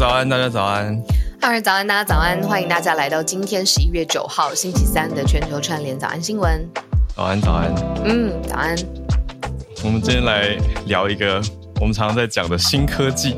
[0.00, 0.98] 早安，大家早安。
[1.42, 6.66] 二早安，大家早安，欢迎大家来到今天十一月九号星期三的全球串联早安新闻。
[7.14, 7.70] 早安，早安。
[8.06, 8.74] 嗯，早安。
[9.84, 10.56] 我们今天来
[10.86, 11.34] 聊一个
[11.78, 13.36] 我们常常在讲的新科技。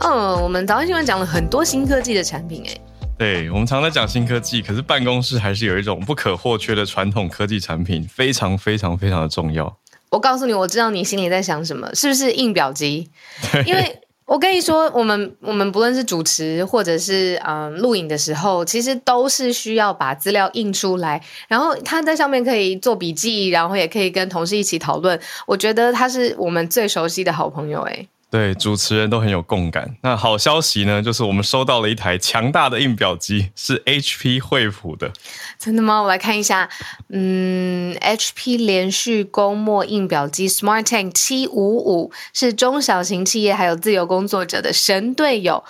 [0.00, 2.80] 嗯，我们早安新闻讲了很多新科技的产品，哎。
[3.18, 9.70] 对，我们常在讲新科技，可是办公室还是有一种不可或缺的传统科技产品，非常非常非常的重要。
[10.08, 13.10] 我告诉你，我知道你心里在想什么，是不是印表机？
[13.66, 25.20] 因为我跟你说，我们我们不论是主持或者是嗯录影的时候，其实都是需要把资料印出来，然后他在上面可以做笔记，然后也可以跟同事一起讨论。
[25.46, 28.06] 我觉得他是我们最熟悉的好朋友，哎。
[28.32, 29.94] 对，主持人都很有共感。
[30.00, 35.12] 那好消息呢，就是我们收到了一台强大的印表机，是 HP 惠普的。
[35.58, 36.00] 真的吗？
[36.00, 36.66] 我来看一下。
[37.10, 45.62] 嗯，HP 连续供墨印表机 Smart Tank 七五五是中小型企业还有自由工作者的神队友。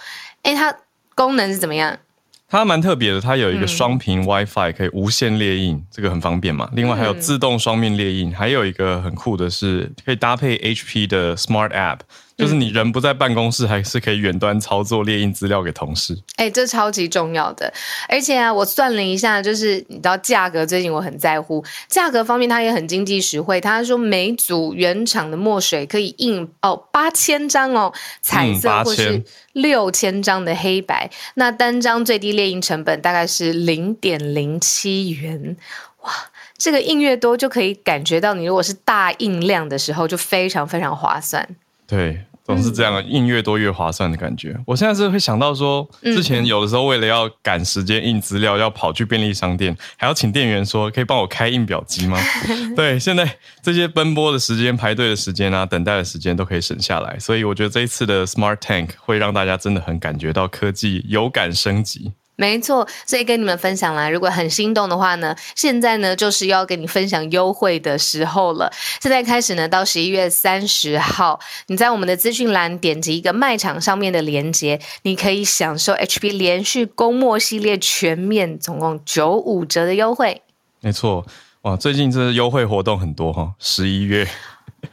[0.42, 0.72] 哎，它
[1.16, 1.98] 功能是怎么样？
[2.48, 6.70] 它蛮特别的，它有一个双屏 WiFi 可以无线列印，这个很方便嘛。
[6.74, 11.98] 另外还有自动双面列印，还有一个很酷的是可以搭配 HP 的 Smart App。
[12.42, 16.18] 就是你人不在办公室，还是可以远端操作列印资料给同事。
[16.34, 17.72] 哎，这超级重要的。
[18.08, 23.60] 而且啊，我算了一下，就是你知道价格，最近我很在乎价格方面，它也很经济实惠。
[23.60, 31.08] 他说每组原厂的墨水可以印哦八千张哦彩色，或是六千张的黑白。
[31.34, 35.56] 那单张最低列印成本大概是零点零七元。
[36.02, 36.10] 哇，
[36.58, 41.48] 这个印越多，就可以感觉到你如果是大印量的时候，就非常非常划算。
[41.86, 44.58] 对，总是这样，印越多越划算的感觉。
[44.66, 52.18] 我现在是会想到说，之前有的时候为了要赶时间印资料，要跑去便利商店，还要请店员说可以帮我开印表机吗？
[52.74, 57.18] 对，现在这些奔波的时间、排队的时间啊、等待的时间都可以省下来。
[57.18, 62.12] 所以我觉得这一次的 Smart Tank 会让大家真的很感觉到科技有感升级。
[62.34, 64.08] 没错，所以跟你们分享啦。
[64.08, 68.72] 如果很心动的话呢，现在呢就是要跟你分享优惠的时候了。
[69.00, 80.42] 现在开始呢，到十一月三十号，你在我们的资讯栏点击一个卖场上面的链接，你可以享受 HP 连续公墨系列全面总共九五折的优惠。
[80.80, 81.24] 没错，
[81.62, 84.26] 哇，最近这优惠活动很多哈，十一月。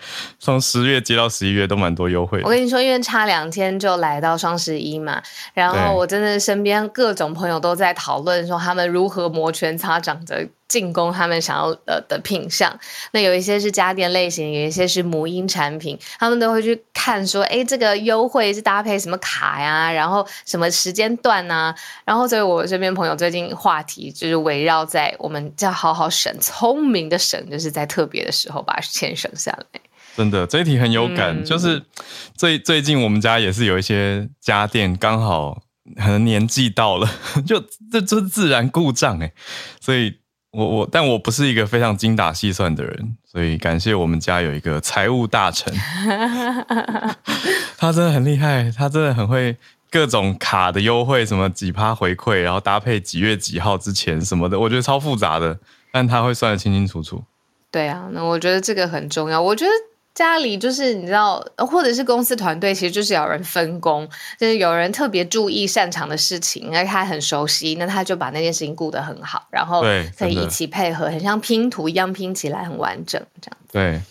[0.40, 2.42] 从十月接到十一月都蛮多优惠。
[2.44, 5.22] 我跟你说，因为差两天就来到双十一嘛，
[5.54, 12.72] 然后我真的身边各种朋友都在讨论说他们如何摩拳擦掌的进攻他们想要呃的品相。
[13.12, 19.92] 那有一些是家电类型，有一些是母婴产品，他们都会去看说，哎，这个优惠是搭配什么卡呀？
[19.92, 21.74] 然后什么时间段呐？
[22.06, 29.82] 然后所以我身边朋友最近话题就是围绕在我们要好好省，聪明的省，就是在特别的时候把钱省下来。
[30.16, 31.44] 真的，这一题很有感。
[31.44, 31.82] 就是
[32.36, 35.62] 最最近我们家也是有一些家电刚好
[35.96, 37.10] 可能年纪到了，
[37.48, 39.32] 就这这自然故障哎。
[39.80, 40.18] 所以
[40.52, 45.74] 我我但我不是一个非常精打细算的人，所以感谢我们家有一个财务大臣，
[47.78, 49.56] 他真的很厉害，他真的很会
[49.90, 55.58] 各种卡的优惠，什么几趴回馈，然后搭配几月几号之前什么的，我觉得超复杂的，
[55.92, 57.24] 但他会算得清清楚楚。
[57.72, 59.42] 对啊，那我觉得这个很重要。
[59.42, 59.72] 我觉得。
[60.20, 64.06] 家里就是你知道，或者是公司团队，其实就是有人分工，
[64.38, 69.82] 就是有人特别注意擅长的事情，而他很熟悉，那他就把那件事情顾得很好，然后
[70.18, 73.58] 可以一起配合，很像拼图一样拼起来很完整这样。
[73.72, 74.02] 对，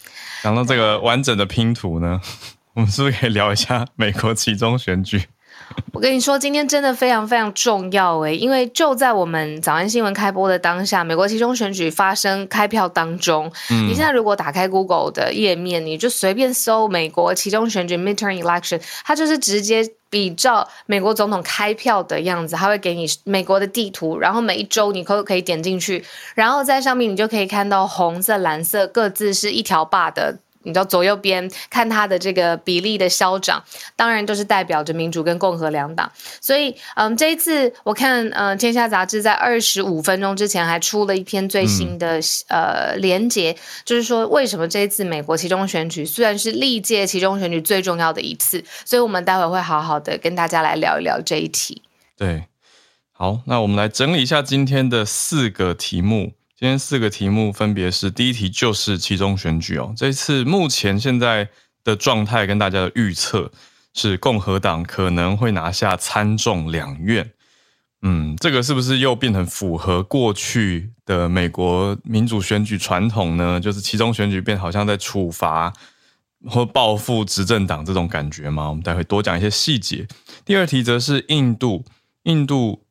[0.42, 2.18] 讲到这个完整的拼图呢，
[2.72, 5.24] 我们是不是可以聊一下美国其中选举？
[5.92, 13.50] 我跟你说，今天真的非常非常重要诶，因为就在我们早安新闻开播的当下，美国其中选举发生开票当中。
[13.70, 26.04] 嗯你现在如果打开 Google 的页面，你就随便搜美国其中选举 （midterm election），它就是直接比照美国总统开票的样子，它会给你美国的地图，然后每一周你可可以点进去，
[26.34, 30.38] 然后在上面你就可以看到红色、蓝色各自是一条坝的。
[30.62, 33.62] 你知道左右边看它的这个比例的消长，
[33.96, 36.10] 当然都是代表着民主跟共和两党。
[36.40, 51.82] 所以，嗯，这一次我看，嗯，《天下杂志》在二十五分钟之前还出了一篇最新的呃连结，就是说为什么这一次美国其中选举虽然是历届其中选举最重要的一次，所以我们待会会好好的跟大家来聊一聊这一题。
[52.16, 52.44] 对，
[53.12, 56.37] 好，那我们来整理一下今天的四个题目。
[56.58, 61.48] 今天四个题目分别是：第一题就是其中选举哦，这次目前现在
[61.84, 63.52] 的状态跟大家的预测
[63.94, 67.30] 是共和党可能会拿下参众两院。
[68.02, 73.60] 嗯，这个是不是又变成符合过去的美国民主选举传统呢？
[73.60, 75.72] 就是其中选举变好像在处罚
[76.48, 78.68] 或报复执政党这种感觉吗？
[78.68, 80.08] 我们待会多讲一些细节。
[80.44, 81.84] 第二题则是印度，
[82.24, 82.82] 印度，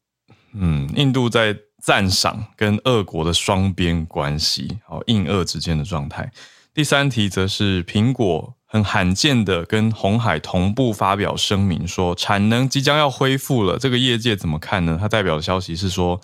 [0.53, 6.29] 嗯，印度在赞赏跟俄国的双边关系，好，印俄之间的状态。
[6.73, 13.79] 第三题则是苹果很罕见的跟红海同步发表声明，说产能即将要恢复了。
[13.79, 14.97] 这个业界怎么看呢？
[14.99, 16.19] 它代表的消息是说，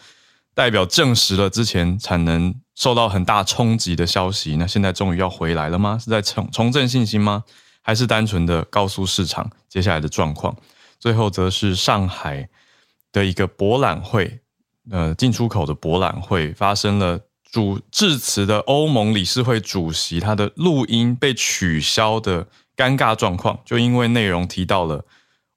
[0.54, 5.98] 代表证实了之前产能受到很大冲击的消息，那现在终于要回来了吗？
[5.98, 7.45] 是在重重振信心吗？
[7.81, 10.57] 还是单纯的告诉市场接下来的状况？
[11.00, 12.50] 最后则是上海
[13.13, 14.42] 的一个博览会，
[14.92, 17.20] 呃，进出口的博览会发生了
[17.52, 25.06] 主致辞的欧盟理事会主席他的录音被取消的尴尬状况，就因为内容提到了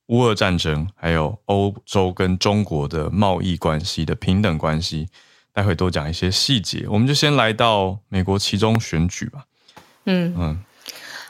[0.07, 5.09] 乌俄战争，还有欧洲跟中国的贸易关系的平等关系，
[5.53, 6.87] 待会多讲一些细节。
[6.89, 9.45] 我们就先来到美国其中选举吧。
[10.05, 10.65] 嗯嗯。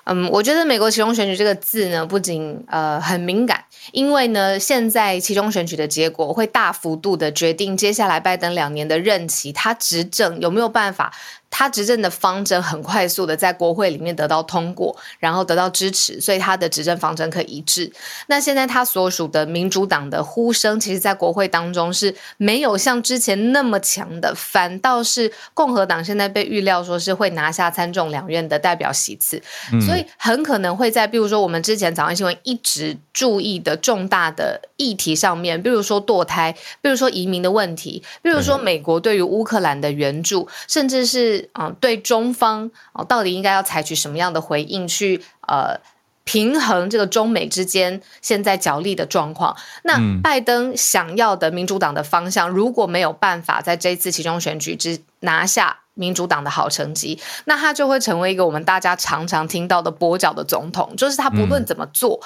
[0.09, 11.13] 嗯，我觉得美国其中选举这个字呢，不仅呃很敏感，因为呢，现在其中选举的结果会大幅度的决定接下来拜登两年的任期，他执政有没有办法。
[11.51, 17.91] 他执政的方针很快速的在国会里面得到通过，然后得到支持，所以他的执政方针可以一致。
[18.27, 29.41] 那现在他所属的民主党的呼声，其实在国会当中是没有像之前那么强的，反倒是共和党现在被预料说是会拿下参众两院的代表席次，
[29.87, 41.36] 所以很可能会在，比如说我们之前早上新闻一直注意的重大的议题上面，比如说堕胎，比如说移民的问题，比如说美国对于乌克兰的援助，甚至是。
[41.53, 45.79] 啊，对中方啊，到底应该要采取什么样的回应去呃
[46.25, 49.57] 平衡这个中美之间现在角力的状况？
[49.85, 62.21] 那拜登想要的民主党的方向，如果没有办法在这一次其中选举之拿下民主党的好成绩，那他就会成为一个我们大家常常听到的跛脚的总统，就是他不论怎么做。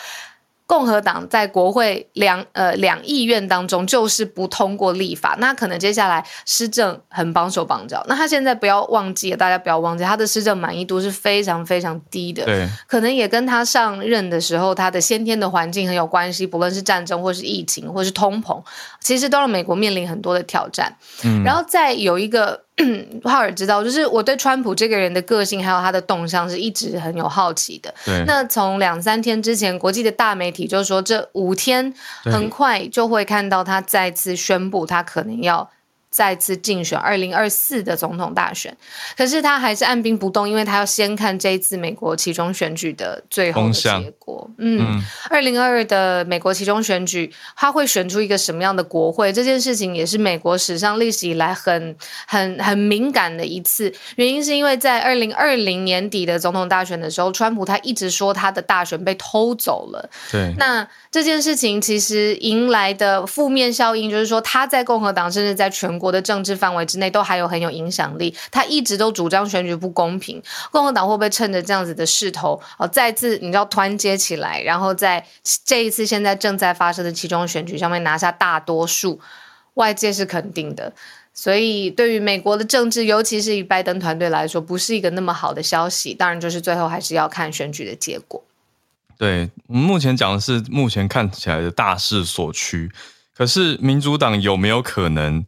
[0.71, 8.05] 共和党在国会两呃两议院当中就是不通过立法，那可能接下来施政很绑手绑脚。
[8.07, 12.45] 那他现在不要忘记，大家不要忘记，他的施政满意度是非常非常低的。
[12.45, 18.63] 对，可能也跟他上任的时候他的先天的环境很有关系，不论是战争或是疫情或是通膨，
[19.01, 20.97] 其实都让美国面临很多的挑战。
[21.25, 22.61] 嗯，然后再有一个。
[23.25, 27.93] 哈尔知道，就是我对川普这个人的个性还有他的动向是一直很有好奇的。
[28.05, 31.93] 对，那从两三天之前，国际的大媒体就说，这五天
[32.25, 35.71] 很快就会看到他再次宣布，他可能要。
[36.11, 38.77] 再次竞选二零二四的总统大选，
[39.17, 44.51] 可是他还是按兵不动，因为他要先看这一次美国其中选举的最后的结果。
[44.59, 49.33] 嗯，二零二二的美国其中选举，他会选出一个什么样的国会？
[49.33, 51.97] 这件事情也是美国史上历史以来很
[52.27, 53.93] 很很敏感的一次。
[54.17, 60.11] 原因是因为在二零二零年底的总统大选的时候，川普他一直说他的大选被偷走了。
[60.33, 70.43] 对，那这件事情其实迎来的负面效应，就是说他在共和党甚至在全国的政治范围之内都还有很有影响力，他一直都主张选举不公平。
[70.73, 75.25] 共和党会不会趁着这样子的势头，哦，再次你知道团结起来，然后在
[75.67, 79.21] 这一次现在正在发生的其中选举上面拿下大多数？
[79.75, 80.93] 外界是肯定的，
[81.33, 86.13] 所以对于美国的政治，尤其是以拜登团队来说，不是一个那么好的消息。
[86.13, 88.43] 当然，就是最后还是要看选举的结果。
[89.17, 92.91] 对我们目前讲的是目前看起来的大势所趋，
[93.33, 95.47] 可是民主党有没有可能？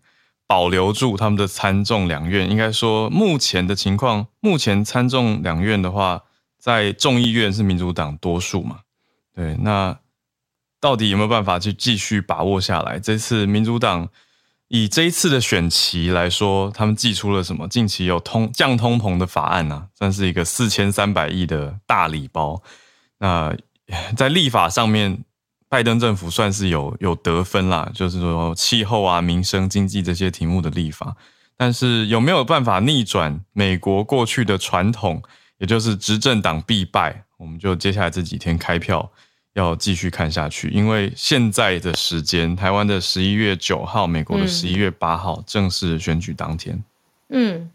[0.52, 6.25] 保留住他们的参众两院，应该说目前的情况，目前参众两院的话，
[6.59, 8.80] 在众议院是民主党多数嘛？
[9.35, 9.99] 对，那
[10.78, 13.00] 到底有没有办法去继续把握下来？
[13.00, 14.11] 这次民主党
[14.68, 17.66] 以这一次的选期来说，他们寄出了什么？
[17.66, 22.62] 近期有通降通膨的法案啊，算是一个四千三百亿的大礼包。
[23.21, 23.56] 那
[24.14, 25.25] 在立法上面。
[25.73, 31.17] 拜登政府算是有有得分啦，就是说气候啊、民生、经济这些题目的立法，
[31.57, 35.23] 但是有没有办法逆转美国过去的传统，
[35.57, 37.25] 也就是执政党必败？
[37.38, 39.11] 我们就接下来这几天开票
[39.55, 46.85] 要继续看下去，因为现在的时间，台湾的十一月九号，美国的十一月八号，正式选举当天。
[47.31, 47.71] 嗯，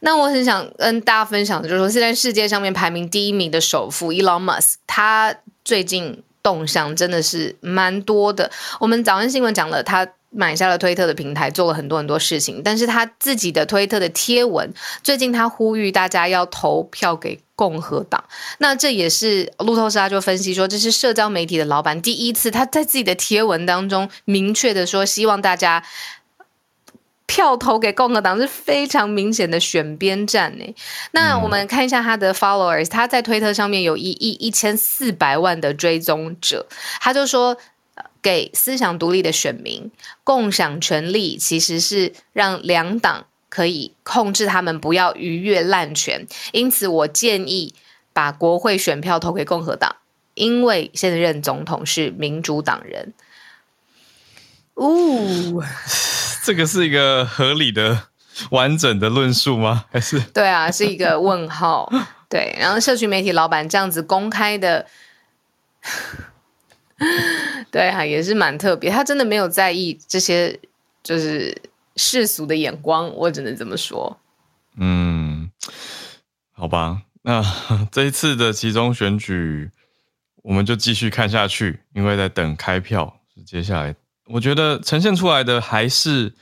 [0.00, 6.20] 那我很想跟大家分享的就是说，现在世界上面排名第一名的首富 Elon Musk，他最近。
[6.42, 8.50] 动向真的是蛮多的。
[8.80, 12.62] 我们早安新闻讲了，他买下了推特的平台，做了很多很多事情。
[12.64, 14.72] 但是他自己的推特的贴文，
[15.02, 18.24] 最近他呼吁大家要投票给共和党。
[18.58, 25.84] 那这也是路透社就分析说，这是社交媒体的老板第一次他在自己的贴文当中明确的说，希望大家。
[27.26, 30.74] 票投给共和党是非常明显的选边站呢。
[31.12, 36.66] 那我们看一下他的 followers，他在推特上面有一亿一千四百万的追踪者。
[37.00, 37.56] 他就说，
[38.20, 39.90] 给思想独立的选民
[40.24, 46.26] 共享权利，其实是让两党可以控制他们，不要逾越滥权。
[46.52, 47.74] 因此，我建议
[48.12, 49.96] 把国会选票投给共和党，
[50.34, 53.12] 因为现任总统是民主党人。
[54.74, 55.64] 哦，
[56.44, 58.08] 这个是一个合理的、
[58.50, 59.84] 完整的论述吗？
[59.92, 61.90] 还是对啊，是一个问号。
[62.28, 64.86] 对，然后社群媒体老板这样子公开的，
[67.70, 68.90] 对哈，也是蛮特别。
[68.90, 70.58] 他真的没有在意这些，
[71.02, 71.60] 就是
[71.96, 74.18] 世俗的眼光，我只能这么说。
[74.76, 75.50] 嗯，
[76.52, 77.44] 好吧，那
[77.92, 79.70] 这一次的其中选举，
[80.42, 83.94] 我们就继续看下去，因为在等开票，接下来。
[84.26, 86.32] 我觉得呈现出来的还是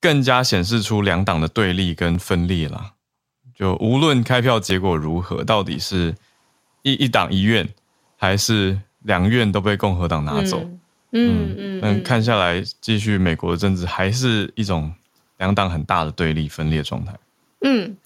[0.00, 2.92] 更加显示出两党的对立跟分裂了。
[3.54, 6.14] 就无论开票结果如何，到底是
[6.82, 7.68] 一一党一院，
[8.16, 10.58] 还是两院都被共和党拿走，
[11.12, 14.90] 嗯嗯，但看下来，继续美国的政治还是一种
[15.36, 17.14] 两党很大的对立分裂状态。
[17.62, 17.96] 嗯，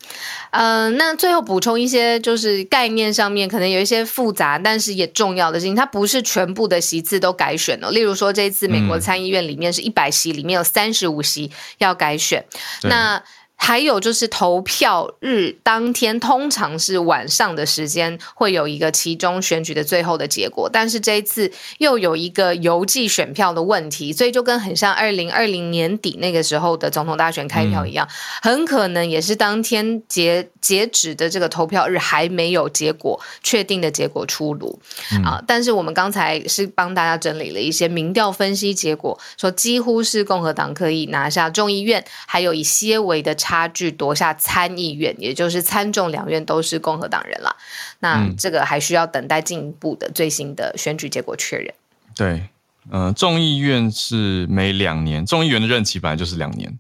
[0.51, 7.91] 呃，那最后补充一些，就是概念上面可能有一些复杂，但是也重要的事情，它不是全部的席次都改选了。
[7.91, 12.45] 例如说，这次美国参议院里面是一百席，里面有三十五席要改选，
[12.83, 13.23] 那。
[13.57, 28.07] 还有就是投票日当天，通常是晚上的时间会有一个其中选举的最后的结果，但是这一次又有一个邮寄选票的问题，所以就跟很像二零二零年底那个时候的总统大选开票一样，
[28.43, 34.79] 很可能也是当天截截止的这个投票日还没有结果确定的结果出炉
[35.25, 35.43] 啊。
[35.47, 43.69] 但是我们刚才是帮大家整理了一些民调分析结果，说几乎是共和党可以拿下众议院，还有以些微的差。
[43.75, 47.57] 距夺下参议院，也就是参众两院都是共和党人了。
[47.99, 51.75] 那这个还需要等待进一步的最新的选举结果确认。
[52.15, 52.49] 对，
[52.91, 56.79] 嗯，众议院是每两年，众议员的任期本来就是两年。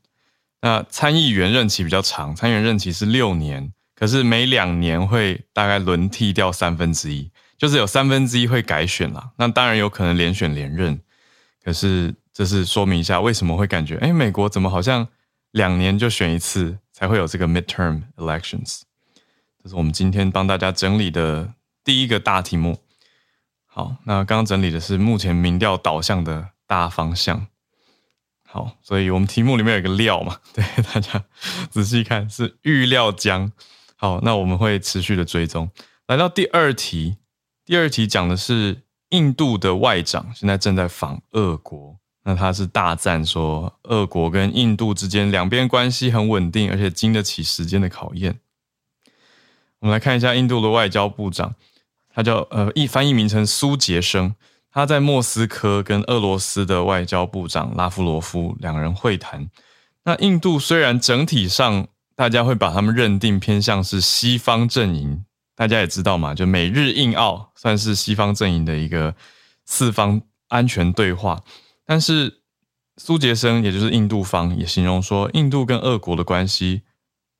[0.60, 9.30] 那参议员任期比较长，参议员任期是六年，可是每两年会大概轮替掉三分之一，就是有三分之一会改选了。
[9.36, 11.00] 那当然有可能连选连任，
[11.64, 15.08] 可是这是说明一下为什么会感觉，哎，美国怎么好像？
[15.54, 18.82] 两年就选一次，才会有这个 midterm elections。
[19.62, 22.82] 这是我们今天帮大家整理的第一个大题目。
[23.64, 27.46] 好，那刚刚整理的是目前民调导向的大方向。
[28.48, 31.24] 好，所以我们题目里面有一个料嘛， 对大家
[31.70, 33.52] 仔细看是预料将。
[33.94, 35.70] 好，那我们会持续的追踪。
[36.08, 37.18] 来到第二题，
[37.64, 42.00] 第二题讲的是印度的外长现在正在访俄国。
[42.24, 48.40] 那他是大赞说，俄国跟印度之间两边关系很稳定，而且经得起时间的考验。
[49.80, 51.54] 我们来看一下印度的外交部长，
[52.08, 54.34] 他叫呃译翻译名称苏杰生，
[54.70, 59.50] 他在莫斯科跟俄罗斯的外交部长拉夫罗夫两人会谈。
[60.04, 69.14] 那印度虽然整体上大家会把他们认定偏向是西方阵营，大家也知道嘛，就美日印澳算是西方阵营的一个
[69.66, 71.42] 四方安全对话。
[71.86, 72.40] 但是
[72.96, 76.82] 苏杰生，也就是印度方，也形容说，印度跟俄国的关系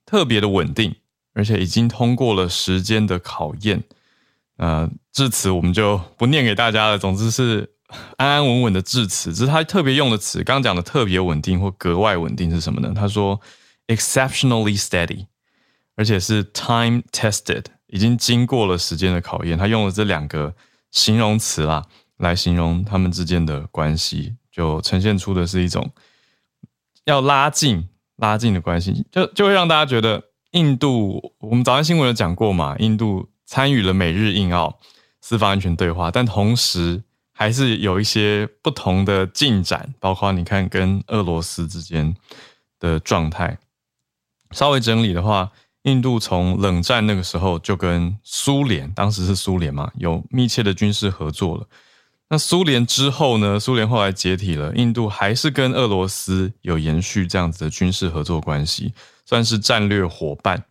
[0.05, 0.97] 特别的稳定，
[1.33, 3.85] 而且已经通过了时间的考验。
[4.57, 6.99] 呃，致辞我们就不念给大家了。
[6.99, 7.75] 总之是
[8.17, 9.33] 安安稳稳的致辞。
[9.33, 12.93] 只是他特别用的词，刚刚讲的特别稳定或格外稳定是什么呢？
[12.95, 13.41] 他说
[13.89, 15.27] exceptionally steady，
[15.97, 19.59] 而且是 time tested，已经经过了时间的考验。
[19.59, 20.55] 他用了这两个
[20.91, 21.87] 形容词啦。
[22.19, 25.91] 来形容他们之间的关系，就呈现出的是一种
[27.05, 34.79] 要拉近、拉近的关系，就就会让大家觉得印度，我们早上新闻有讲过嘛，印度参与了美日印澳
[35.21, 37.03] 司法安全对话，但同时
[37.33, 42.17] 还是有一些不同的进展，包括你看跟俄罗斯之间
[42.79, 43.59] 的状态。
[44.51, 45.51] 稍微整理的话。
[45.85, 51.67] 印度从冷战那个时候就跟苏联，当时是苏联嘛，有密切的军事合作了。
[52.31, 53.61] 那苏联之后呢？
[53.61, 58.93] 苏联后来解体了，印度还是跟俄罗斯有延续这样子的军事合作关系，
[59.27, 60.65] 算是战略伙伴。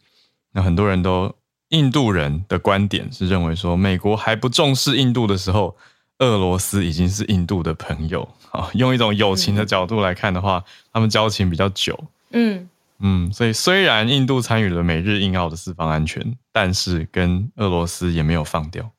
[0.51, 1.33] 那很多人都，
[1.69, 5.77] 印度人的观点是认为说，美国还不重视印度的时候，
[6.19, 8.69] 俄罗斯已经是印度的朋友啊。
[8.73, 11.97] 用一种友情的角度来看的话，他们交情比较久。
[12.31, 12.67] 嗯
[12.99, 18.91] 嗯，所以虽然印度参与了美日印澳的四方安全，但是跟俄罗斯也没有放掉。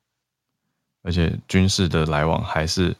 [1.04, 2.96] 而且军事的来往还是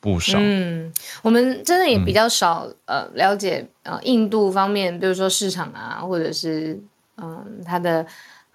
[0.00, 0.36] 不少。
[0.38, 0.92] 嗯，
[1.22, 6.78] 我们真的也比较少呃了解呃印度方面，比如说市场啊，或者是
[7.16, 8.04] 嗯它的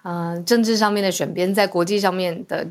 [0.03, 2.68] 嗯政治上面的选边，在国际上面的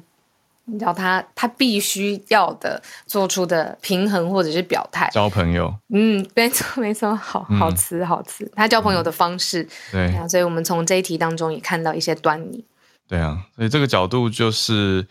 [0.70, 5.08] 你知道他他必须要的做出的平衡或者是表态。
[5.10, 9.66] 交朋友，嗯，没错没错，好好词好词，他交朋友的方式。
[9.90, 12.62] 对啊，所以我们从这一题当中也看到一些端倪。
[13.08, 15.06] 对啊，所以这个角度就是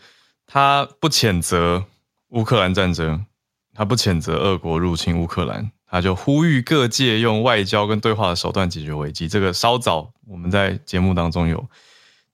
[0.50, 1.84] 他不谴责
[2.30, 3.26] 乌克兰战争，
[3.74, 5.70] 他不谴责俄国入侵乌克兰。
[5.90, 9.26] 他就呼吁各界用外交跟对话的手段解决危机。
[9.26, 11.66] 这个稍早我们在节目当中有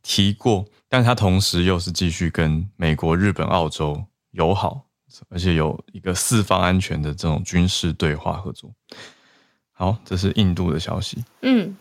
[0.02, 4.84] 提过，但他同时又是继续跟美国、日本、澳洲友好，
[5.28, 8.72] 而且有一个四方安全的这种军事对话合作。
[9.72, 11.24] 好，这是印度的消息。
[11.42, 11.76] 嗯。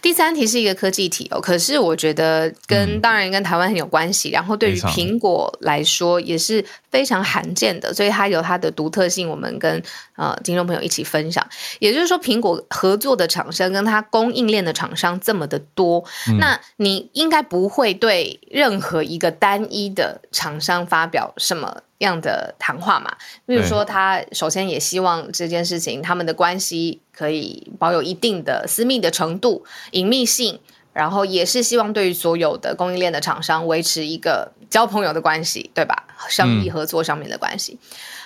[0.00, 9.28] 第三题是一个科技题哦，可是我觉得跟当然跟台湾很有关系，然后对于苹果来说也是非常罕见的，所以它有它的独特性。
[9.28, 9.82] 我们跟
[10.16, 11.46] 呃听众朋友一起分享，
[11.78, 16.04] 也就是说，苹果合作的厂商跟它供应链的厂商这么的多，
[16.38, 21.82] 那你应该不会对任何一个单一的厂商发表什么。
[22.04, 23.14] 样的谈话嘛，
[23.46, 30.60] 比如说他首先也希望这件事情他们的关系可以保有一定的私密的程度、隐秘性，
[30.92, 36.04] 然后也是希望对于所有的供应链的厂商维持一个交朋友的关系，对吧？
[36.28, 37.78] 生意合作上面的关系。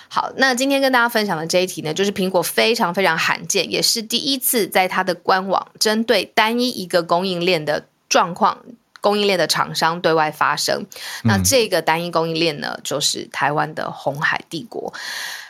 [0.09, 8.63] 好，那今天跟大家分享的这一题呢，就是苹果非常非常罕见，也是第一次在它的官网针对单一一个供应链的状况。
[9.07, 10.85] 供应链的厂商对外发声，
[11.23, 14.93] 那这个单一供应链呢，就是台湾的红海帝国。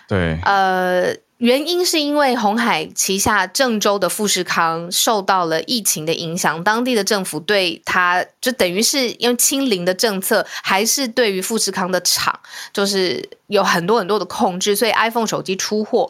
[0.07, 12.39] 对，呃，原因是因为红海旗下郑州的富士康受到了疫情的影响，当地的政府对它就等于是因为清零的政策，还是对于富士康的厂
[12.71, 16.07] 就是有很多很多的控制，所以 iPhone 手机出货。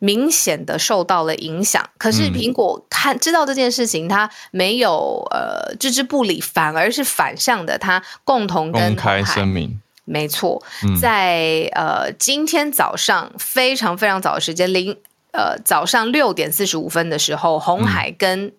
[0.00, 10.62] 明显的受到了影响，可是苹果看知道这件事情，它没有呃置之不理，反而是反向的，它共同公开声明，没错，
[10.98, 14.96] 在呃今天早上非常非常早的时间，零
[15.32, 18.52] 呃早上六点四十五分的时候，红海跟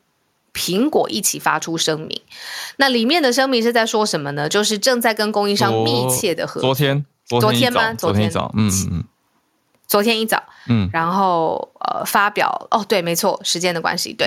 [0.54, 2.22] 苹果一起发出声明，
[2.78, 4.48] 那里面的声明是在说什么呢？
[4.48, 7.94] 就是正在跟供应商密切的合作，昨天昨天吗？
[7.96, 8.30] 昨天。
[8.30, 9.04] 早，嗯嗯嗯。
[9.92, 14.26] 昨天一早，嗯，然后呃发表哦，对，没错，时间的关系，对，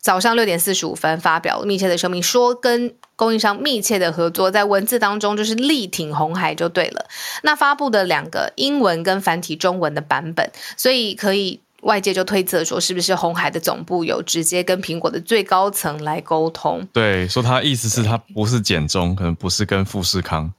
[0.00, 7.04] 早上六点四十五分发表密切的声明，说跟供应商密切的合作，在文字当中就是力挺红海就对了。
[7.42, 16.88] 那发布的两个英文跟繁体中文的版本，所以可以外界就推测说，是不是红海的总部有直接跟苹果的最高层来沟通？
[16.94, 20.50] 对，说他意思是他不是简中，可能不是跟富士康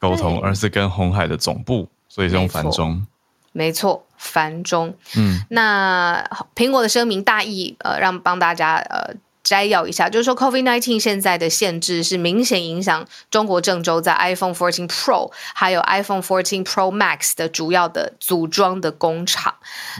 [0.00, 3.06] 沟通，而是跟红海的总部，所以是用繁中。
[3.52, 4.94] 没错，繁中。
[5.16, 19.52] 嗯，那苹果的声明大意，呃，让帮大家呃摘要一下，就是说，COVID-19 现在的限制是明显影响中国郑州在 iPhone 14 Pro 还有 iPhone 14 Pro Max 的主要的组装的工厂。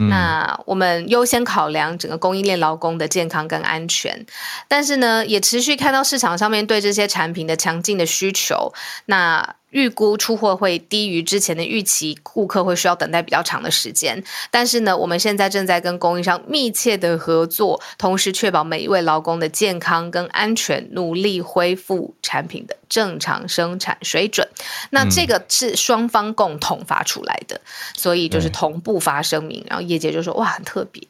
[0.09, 4.25] 那我们优先考量整个供应链劳工的健康跟安全，
[4.69, 8.73] 但是呢，也持续看到市场上面对这些产品的强劲的需求。
[9.07, 14.23] 那预估出货会低于之前的预期，顾客会需要等待比较长的时间。
[14.51, 24.47] 但是呢，我们现在正在跟供应商密切的合作，同时确保每一位劳工的健康跟安全，努力恢复产品的正常生产水准。
[24.91, 27.61] 那这个是双方共同发出来的，
[27.97, 29.65] 所以就是同步发声明。
[29.69, 31.03] 然后业界就说：“哇，很特别。”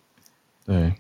[0.65, 0.95] 对，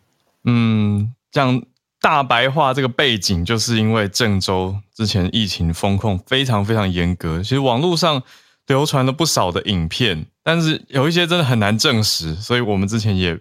[0.44, 1.62] 嗯，这样。
[2.03, 8.21] 大白话这个背景，就是因为郑州之前疫情风控非常非常严格，其实网络上
[8.67, 13.38] 流传了不少的影片，但是有一些真的很难证实，所以我们之前也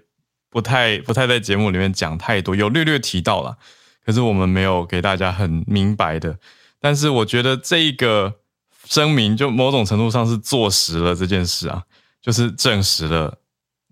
[0.52, 3.58] 不太不太在节目里面讲太多，有略略提到了，
[4.06, 6.38] 可是我们没有给大家很明白的。
[6.80, 8.36] 但是我觉得这一个
[8.86, 11.82] 声明，就某种程度上是坐实了这件事啊，
[12.22, 13.40] 就是证实了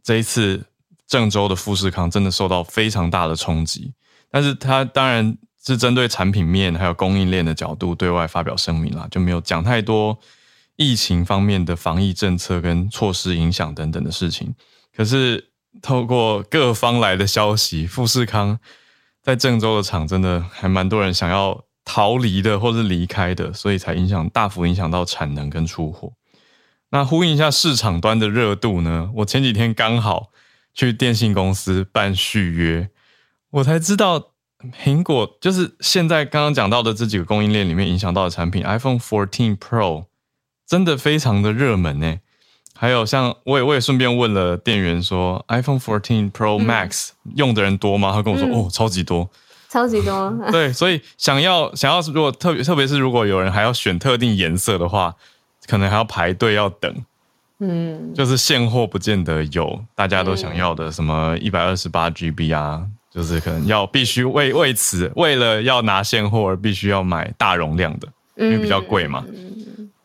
[0.04, 0.64] 这一次
[1.08, 3.94] 郑州的富士康真的受到非常大的冲击。
[4.32, 10.18] 但是他当然是针对产品面还有供应链的角度对外发表声明啦，就没有讲太多
[10.76, 14.56] 疫情方面的防疫政策跟措施影响等等的事情。
[14.96, 15.50] 可是
[15.82, 18.60] 透过各方来的消息，富士康
[19.22, 26.14] 在郑州的厂真的还蛮多人想要逃离的，或是离开的，所以才影响大幅影响到产能跟出货。
[26.92, 29.12] 那呼应一下市场端的热度呢？
[29.16, 30.32] 我前几天刚好
[30.74, 32.90] 去电信公司办续约。
[33.52, 34.32] 我才知道，
[34.84, 40.06] 苹果就是现在刚刚讲到的这几个供应链里面影响到的产品，iPhone 14 Pro
[40.68, 42.20] 真的非常的热门呢。
[42.76, 48.14] 还有像我也我也顺便问了店员说，iPhone 14 Pro Max 用的人多吗？
[48.14, 49.30] 他跟我说哦，超级多，
[49.68, 50.34] 超级多。
[50.50, 55.16] 对，所以想要想要如果特别特别是如果有人还要选特定颜色的话，
[55.68, 57.04] 可能还要排队要等。
[57.60, 69.26] 嗯，就是现货不见得有大家都想要的什么一百二十八 GB 啊，就是可能要必须为为此为了要拿现货而必须要买大容量的，因为比较贵嘛。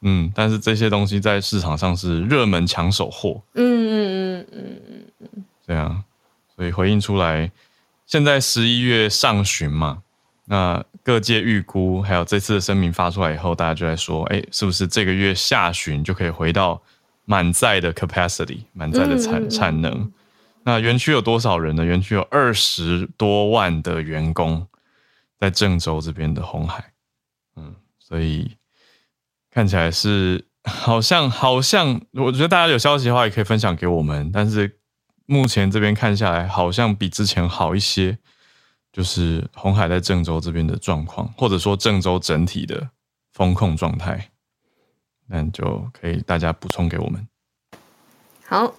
[0.02, 3.42] 嗯，但是这些东西在市场上是热门抢手货。
[3.54, 6.04] 嗯嗯嗯嗯嗯嗯，这样，
[6.54, 7.50] 所以回应出来，
[8.06, 10.02] 现在十一月上旬嘛，
[10.46, 16.80] 那各界预估还有这次的声明发出来以后，大家就在说，哎，是不是这个月下旬就可以回到？
[17.26, 20.12] 满载的 capacity，满载的产产能。
[20.64, 21.84] 那园区有多少人呢？
[21.84, 24.66] 园区有二十多万的员工，
[25.38, 26.92] 在郑州这边的红海。
[27.56, 28.56] 嗯，所以
[29.50, 34.32] 看起来是好像好像，我觉得大家有消息的话也可以分享给我们。
[34.32, 34.78] 但是
[35.26, 38.18] 目前这边看下来，好像比之前好一些。
[38.94, 42.90] 就是红海在郑州这边的状况，或者说郑州整体的
[43.32, 44.30] 风控状态。
[45.26, 47.26] 那就可以大家补充给我们。
[48.46, 48.72] 好，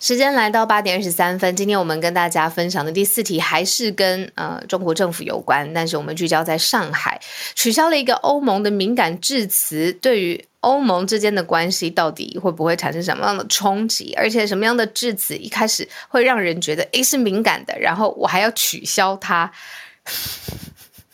[0.00, 7.20] 时间来到八点二十三分，今天我们跟大家分享的第四题还是跟呃中国政府有关，但是我们聚焦在上海
[7.54, 14.14] 取消了一个欧盟的敏感致辞，对于欧盟之间的关系到底会不会产生什么样的冲击？
[14.16, 19.50] 而且什么样的致辞一开始会让人觉得诶是敏感的，然后我还要取消它？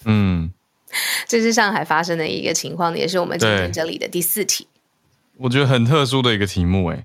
[0.04, 0.50] 嗯。
[1.26, 4.68] 这是上海发生的一个情况，也是我们今天这里的第四题。
[5.38, 7.04] 我觉得很特殊的一个题目，哎，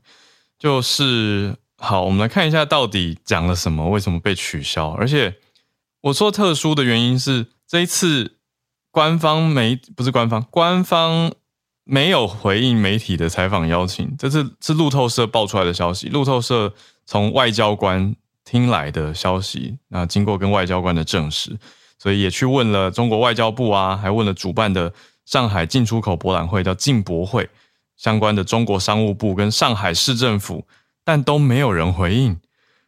[0.59, 4.89] 就是好，我们来看一下到底讲了什么，为什么被取消？
[4.91, 5.35] 而且
[6.01, 8.37] 我说特殊的原因是，这一次
[8.91, 11.31] 官方媒不是官方，官方
[11.85, 16.73] 没有回应媒体的采访邀请，这是是路透社爆出来的消息，路透社
[17.05, 18.13] 从外交官
[18.43, 21.57] 听来的消息，那经过跟外交官的证实。
[21.97, 24.93] 所以也去问了中国外交部啊，还问了主办的
[25.25, 27.49] 上海进出口博览会叫进博会
[27.97, 30.65] 相关的中国商务部跟上海市政府，
[31.09, 32.39] 但都没有人回应。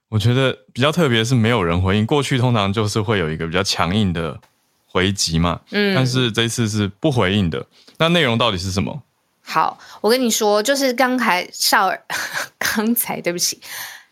[0.09, 2.05] 我觉得比较特别是没有人回应。
[2.05, 4.39] 过去通常就是会有一个比较强硬的
[4.85, 7.65] 回击嘛，嗯，但是这次是不回应的。
[7.97, 9.01] 那内容到底是什么？
[9.41, 11.99] 好，我跟你说，就是刚才少儿，
[12.59, 13.59] 刚才对不起，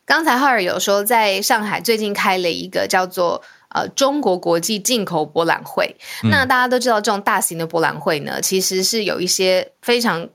[0.06, 3.43] 刚才浩尔有说，在上海最近开了一个叫做。
[3.72, 10.28] 呃，中国国际进口博览会，那大家都知道，这种大型的博览会呢，其实是有一些非常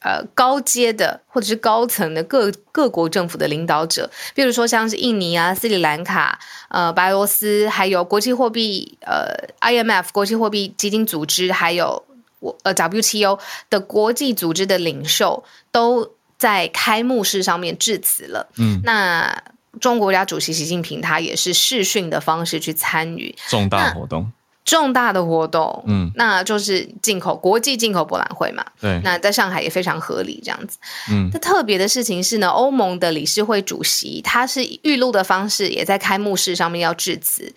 [0.00, 9.26] 呃高阶的或者是高层的各各国政府的领导者，比如说像是印尼啊、斯里兰卡、呃白俄罗斯，还有国际货币呃
[9.60, 12.04] IMF 国际货币基金组织，还有
[12.40, 13.38] 我呃 WTO
[13.70, 18.48] 的国际组织的领袖，都在开幕式上面致辞了。
[18.56, 19.42] 嗯，那。
[19.82, 24.32] 中国家主席习近平他也是视讯的方式去参与重大活动，
[24.68, 30.76] 重大的活动，嗯，那就是进口国际进口博览会嘛，对，那在上海也非常合理这样子，
[31.10, 37.50] 嗯，那特别的事情是呢，欧盟的理事会主席他是预录的方式，也在开幕式上面要致辞，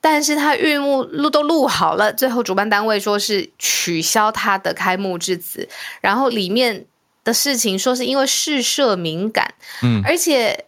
[0.00, 5.68] 但是他预幕录都录好了，最后主办单位说是取消他的开幕致辞，
[6.00, 6.86] 然后里面
[7.24, 10.66] 的事情说是因为事涉敏感，嗯，而且。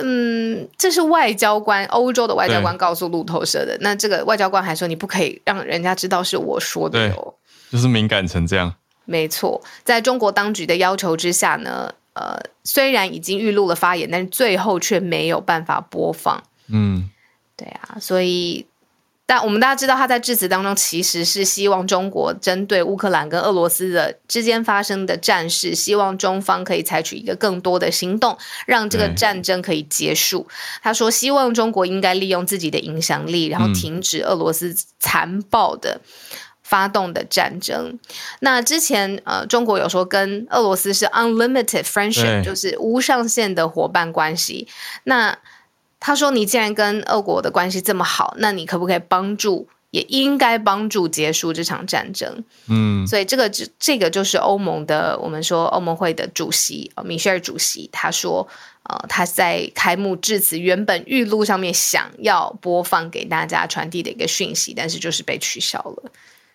[0.00, 3.76] 嗯，这是外交官，欧洲的外交官告诉路透社的。
[3.80, 7.34] 那这个外交官还说，你不可以让人家知道是我说的哦，
[7.70, 8.74] 就是敏感成这样。
[9.04, 16.42] 没错，在中国当局的要求之下呢，呃，虽然已经预录了发言，但是最后却没有办法播放。
[16.68, 17.08] 嗯，
[17.56, 18.66] 对啊，所以。
[19.28, 30.48] 但我们大家知道，他在致辞当中其实是希望中国针对乌克兰跟俄罗斯的之间发生的战事，希望中方可以采取一个更多的行动，让这个战争可以结束。
[30.82, 36.00] 他说，希望中国应该利用自己的影响力，然后停止俄罗斯残暴的
[36.62, 37.98] 发动的战争。
[38.40, 44.66] 那之前呃，中国有说跟俄罗斯是 unlimited friendship，就是无上限的伙伴关系。
[45.04, 45.38] 那
[46.00, 58.46] 他说：“你既然跟俄国的关系这么好，那你可不可以帮助，也应该帮助结束这场战争？”嗯，所以这个这这个就是欧盟的，我们说欧盟会的主席米歇尔主席，他说
[58.88, 66.12] ：“呃，他在开幕致辞原本预录上面想要播放给大家传递的一个讯息，但是就是被取消了。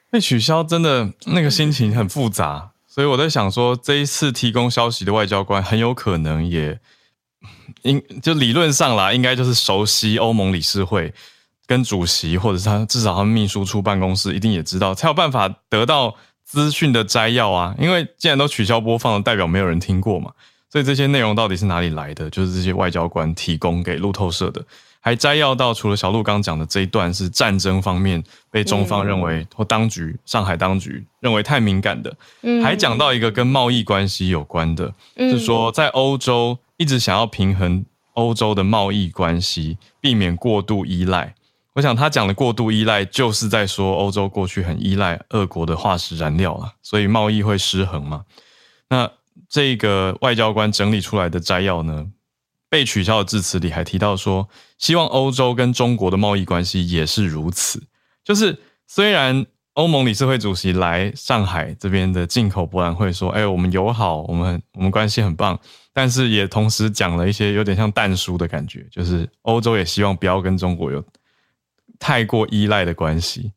[0.09, 6.79] 被取消真的那个心情很复杂，所以我在想说，这一次提供消息的外交官很有可能也。”
[7.83, 11.13] 应就理论上啦，应该就是熟悉欧盟理事会
[11.65, 17.75] 跟主席，或者是他至少他们秘书处办公室一定也知道，才有办法得到资讯的摘要啊。
[17.79, 20.31] 因为既然都取消播放了，代表没有人听过嘛，
[20.69, 22.29] 所以这些内容到底是哪里来的？
[22.29, 24.63] 就是这些外交官提供给路透社的。
[25.05, 32.15] 还摘要到，除了小鹿刚讲的这一段是战争方面被中方认为或当局上海当局认为太敏感的，
[32.63, 41.35] 还讲到一个跟贸易关系有关的，是说在欧洲一直想要平衡欧洲的贸易关系，避免过度依赖。
[41.73, 48.25] 我想他讲的过度依赖，就是在说欧洲过去很依赖俄国的化石燃料啊，所以贸易会失衡嘛。
[48.89, 49.09] 那
[49.49, 52.07] 这个外交官整理出来的摘要呢？
[52.69, 57.83] 被取消的致辞里还提到说，希望欧洲跟中国的贸易关系也是如此。
[58.23, 65.59] 就是虽然欧盟理事会主席来上海这边的进口博览会说，哎，我们友好，我们我们关系很棒，
[65.93, 71.03] 但是也同时讲了一些有点像淡书的感觉，就是欧洲也希望不要跟中国有
[71.99, 73.53] 太过依赖的关系。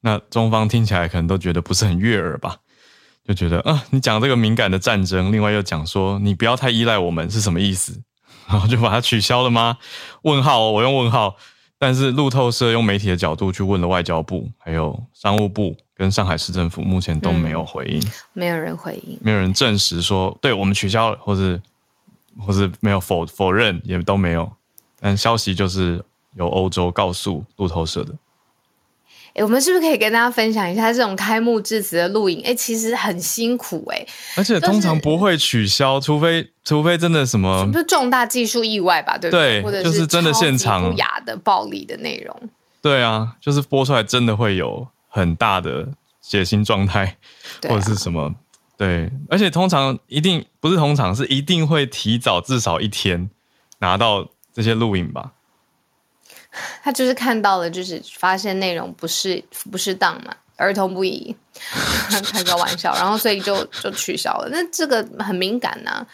[0.00, 2.56] 那中方听起来可能都觉得不是很悦耳吧，
[3.26, 8.00] 就觉得啊，你讲这个敏感的战争，另外又讲说你不要太依赖我们，是什么意思？
[8.48, 9.78] 然后就把它取消了吗？
[10.22, 11.36] 问号，我用问号。
[11.78, 18.00] 但是路透社用媒体的角度去问了外交部、还有商务部跟上海市政府，目前都没有回应。
[18.32, 21.60] 没有人回应，没有人证实说对我们取消了，或是
[22.40, 24.50] 或是没有否否认，也都没有。
[25.00, 26.04] 但消息就是
[26.36, 28.14] 由欧洲告诉路透社的。
[29.34, 32.42] 哎，我们是不是可以跟大家分享一下这种开幕致辞的录影？
[32.44, 39.16] 哎，其实很辛苦哎，而且通常不会取消，除非除非真的什么，不是重大技术意外吧？
[39.16, 39.62] 对不对？
[39.62, 42.50] 或者是真的现场不雅的暴力的内容。
[42.82, 45.88] 对啊，就是播出来真的会有很大的
[46.20, 47.16] 血腥状态，
[47.62, 48.34] 或者是什么？
[48.76, 53.30] 对，而且通常一定不是通常是一定会提早至少一天
[53.78, 55.32] 拿到这些录影吧。
[56.82, 61.34] 他就是看到了，就是发现内容不是不适当嘛，儿童不宜，
[62.30, 64.48] 开个玩笑，然后所以就就取消了。
[64.50, 66.06] 那这个很敏感呐，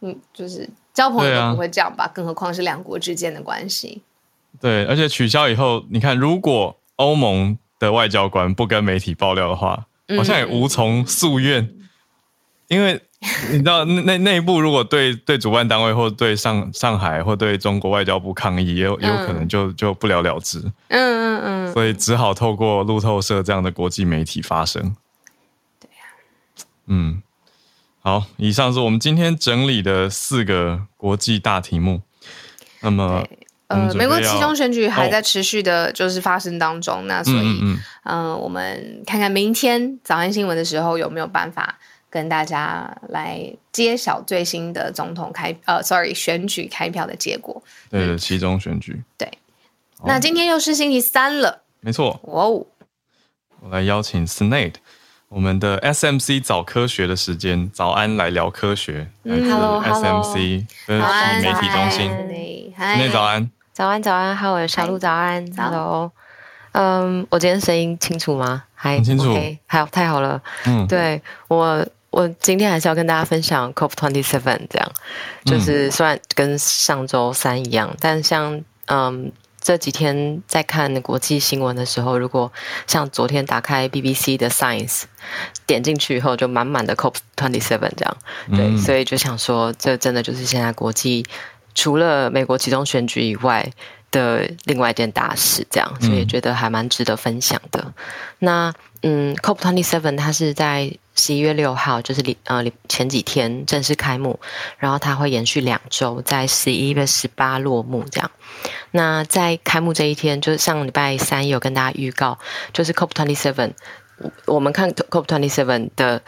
[0.00, 4.00] 嗯，就是交朋友都不会这样吧，更何况是两国之间的关系。
[4.60, 11.68] 对，而且取消以后，你看，如果欧盟的外交官不跟媒体爆料的话，好像也无从诉愿，
[12.72, 13.00] 因为。
[13.52, 20.58] 你知道内内部如果对对主办单位或对上上海或对中国外交部抗议，也有也有可能就就不了了之。
[20.88, 20.98] 嗯
[21.38, 21.72] 嗯嗯。
[21.72, 24.96] 所以只好透过路透社这样的国际媒体发声。
[25.78, 26.02] 对呀。
[26.88, 27.22] 嗯，
[28.00, 32.02] 好，以上是我们今天整理的四个国际大题目。
[32.80, 33.24] 那么，
[33.68, 37.06] 呃，美国其中选举还在持续的，就是发生当中。
[37.06, 41.78] 那所以，嗯，我们看看明天早安新闻的时候有没有办法。
[42.12, 43.40] 跟大家来
[43.72, 47.62] 揭晓最新的总统开呃，sorry，选举开票的结果。
[47.88, 49.02] 对，其中选举。
[49.16, 49.26] 对，
[50.04, 51.62] 那今天又是星期三了。
[51.80, 52.20] 没错。
[52.24, 52.66] 哦，
[53.60, 54.74] 我来邀请 Snade，
[55.30, 59.08] 我们的 SMC 早科学的时间，早安来聊科学。
[59.24, 62.10] 嗯，Hello，SMC 跟媒体中心。
[62.76, 63.50] Snade 早安。
[63.72, 66.12] 早安，早安，Hello，小鹿早安，Hello。
[66.72, 68.64] 嗯，我今天声音清楚吗？
[68.74, 69.34] 还很清楚。
[69.66, 70.42] 好，太好了。
[70.66, 71.82] 嗯，对我。
[72.12, 74.92] 我今天还是要跟大家分享 COP twenty seven，这样
[75.44, 82.52] 就是虽然跟上周三一样，但像嗯这几天在看国际新闻的时候，如果
[82.86, 85.04] 像昨天打开 BBC 的 Science，
[85.66, 88.16] 点进去以后就满满的 COP twenty seven 这样，
[88.50, 91.24] 对，所以就想说这真的就是现在国际
[91.74, 93.72] 除了美国其中选举以外
[94.12, 97.92] 的另外一件大事，这样，所以觉得还蛮值得分享的。
[98.38, 98.72] 那
[99.02, 100.92] 嗯，COP twenty seven 它是在。
[101.14, 104.40] 十一月六号就是呃前几天正式开幕，
[104.78, 108.30] 然后它会延续两周，在十一月十八落幕这样。
[108.92, 112.38] 那在开幕这一天，就是上礼拜三有跟大家预告，
[112.72, 113.72] 就是 COP twenty seven，
[114.46, 116.22] 我们看 COP twenty seven 的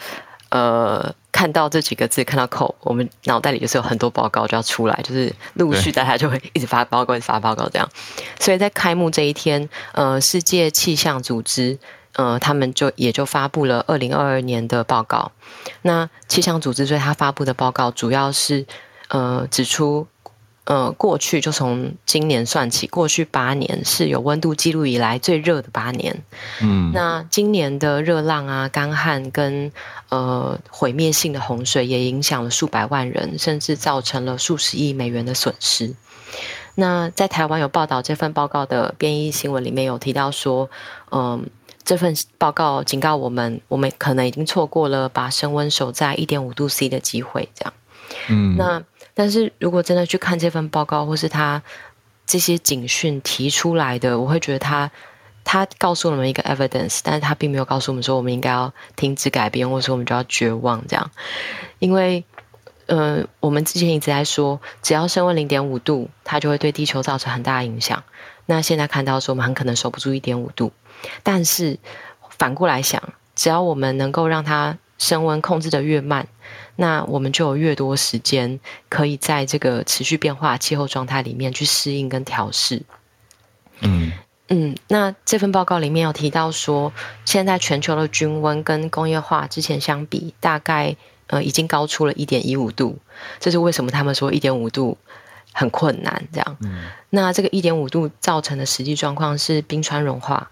[0.54, 7.88] 呃看到这几个字，看到 “CO”，我们脑袋里就是有很多报告就要出来，就是陆续大家就会一直发报告，一直发报告这样。
[8.38, 11.78] 所以在开幕这一天，呃，世界气象组织。
[12.16, 15.32] 呃，他们就也就发布了二零二二年的报告。
[15.82, 18.64] 那气象组织对他发布的报告，主要是
[19.08, 20.06] 呃指出，
[20.64, 26.22] 呃过去就从今年算起，过去八年是有温度记录以来最热的八年。
[26.60, 29.72] 嗯，那今年的热浪啊、干旱跟
[30.08, 35.94] 呃毁灭性的洪水，也影响了数百万人，甚至造成了数十亿美元的损失。
[36.74, 40.70] 那在台湾有报道这份报告的编译新闻里面有提到说，
[41.10, 41.46] 嗯。
[41.86, 47.46] 这份报告警告我们，我们可能已经错过了把升温守在一点五度 C 的机会。
[47.54, 47.74] 这样，
[48.30, 48.82] 嗯，那
[49.14, 51.62] 但是如果真的去看这份报告，或是他
[52.26, 54.90] 这些警讯提出来的，我会觉得他
[55.44, 61.10] 他告诉我们一个 evidence，但是他并没有告诉我们说我们应该要停止改变，或者说我们就要绝望这样。
[61.78, 62.24] 因为
[62.86, 68.02] 呃，我们之前一直在说，只要升温零点五度，它就会对地球造成很大的影响。
[68.46, 70.72] 那现在看到说，我们很可能守不住一点五度，
[71.22, 71.78] 但是
[72.28, 73.02] 反过来想，
[73.34, 76.28] 只要我们能够让它升温控制的越慢，
[76.76, 82.82] 那我们就有越多时间可以在这个持续变化气候状态里面去适应跟调试。
[83.80, 84.12] 嗯
[84.48, 86.92] 嗯，那这份报告里面有提到说，
[87.24, 90.96] 现在全球的均温跟工业化之前相比，大概。
[91.28, 92.98] 呃，已经高出了一点一五度，
[93.40, 94.98] 这是为什么他们说一点五度
[95.54, 96.28] 很困难？
[96.30, 96.58] 这样，
[97.08, 100.50] 那这个一点五度造成的实际状况是冰川融化，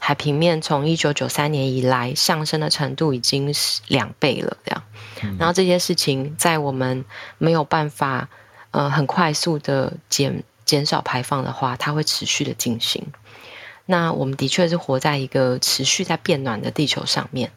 [0.00, 4.56] 海平面从一九九三年以来上升的程度已经是两倍了。
[4.64, 7.04] 这样，然后这些事情在我们
[7.38, 8.28] 没有办法
[8.70, 13.06] 呃很快速的减减少排放的话，它会持续的进行。
[13.86, 17.50] 那我们的确是活在一个持续在变暖的地球上面。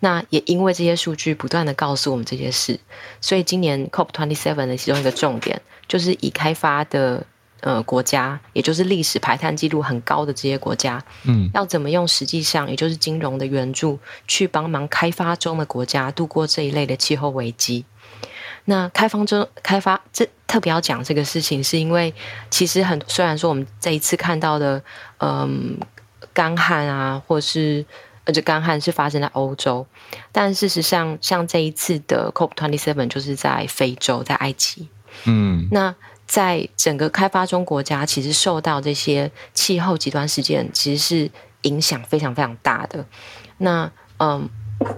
[0.00, 2.78] 那也因为这些数据不断的告诉我们这些事，
[3.20, 7.26] 所以今年 COP twenty seven 的其中一个重点，就是已开发的
[7.60, 17.84] 呃国家，也就是历史排碳记录很高的这些国家，嗯，要怎么用实际上也就是金融的援助，去帮忙开发中的国家度过这一类的气候危机。
[18.64, 22.12] 那开放中开发这特别要讲这个事情，是因为
[22.50, 24.82] 其实很虽然说我们这一次看到的，
[25.18, 25.78] 嗯，
[26.32, 27.84] 干旱啊，或是。
[28.24, 29.86] 而且干旱是发生在欧洲，
[30.30, 34.86] 但事实上，像这一次的 COP twenty seven 就是在非洲，在埃及。
[35.24, 35.94] 嗯，那
[36.28, 41.30] 在整个开发中国家，其实受到这些气候极端事件，其实是
[41.62, 43.04] 影响非常非常大的。
[43.56, 44.48] 那嗯，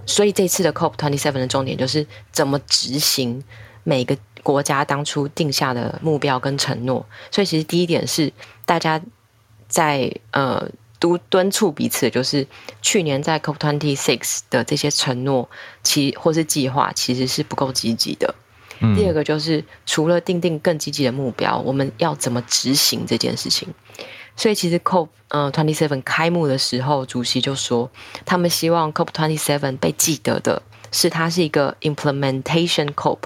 [0.05, 3.43] 所以这次的 COP twenty seven 的重点就是怎么执行
[3.83, 7.03] 每个国家当初定下的目标跟承诺。
[7.31, 8.31] 所以，其实第一点是
[8.65, 9.01] 大家
[9.67, 10.69] 在呃。
[11.01, 12.45] 督敦促彼此，就是
[12.83, 15.49] 去年在 COP twenty six 的这些承诺，
[15.81, 18.35] 其或是计划，其实是不够积极的。
[18.95, 23.67] 第二个就是，除了定定更积极的目标，我们要怎么执行这件事情？
[24.35, 27.91] 所以，其实 COP 呃 twenty seven 开幕的时候，主席就说，
[28.25, 33.19] 他们希望 COP twenty seven 被记得的是，它是一个 implementation COP，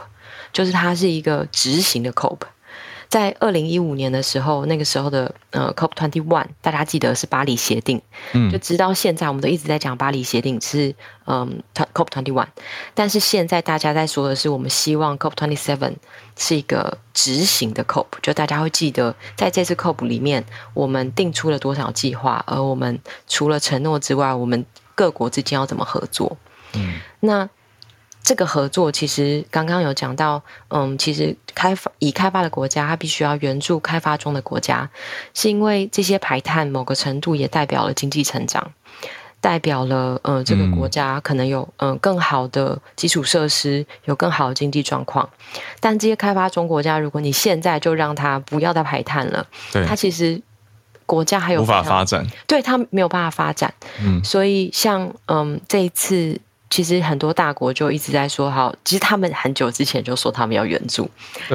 [0.52, 2.40] 就是它是一个执行的 COP。
[3.10, 8.02] 在二零一五年的时候，那个时候的呃 COP twenty one，大家记得是巴黎协定，
[8.34, 10.94] 嗯，就直到现在，我们都一直在讲巴黎协定是
[11.26, 12.48] 嗯 COP twenty one，
[12.94, 15.94] 但是现在大家在说的是，我们希望 COP twenty seven
[16.38, 26.38] 是一个执行的 COP，就大家会记得在这次 COP 里面，我们定出了多少计划，而我们除了承诺之外，我们各国之间要怎么合作？
[26.74, 27.50] 嗯，那。
[28.26, 34.90] 这个合作其实刚刚有讲到，嗯，其实开发已开发的国家，它必须要援助开发中的国家，
[35.36, 38.72] 是因为这些排碳某个程度也代表了经济成长，
[39.40, 45.30] 代表了呃这个国家可能有嗯更好的基础设施，有更好的经济状况。
[45.80, 49.46] 但这些开发中国家，如果你现在就让它不要再排碳了，
[49.88, 50.42] 它其实
[51.06, 53.72] 国家还有无法发展，对它没有办法发展。
[54.02, 56.42] 嗯，所以像嗯这一次。
[56.70, 61.10] 其实很多大国就一直在说好，其实他们很久之前就说他们要援助，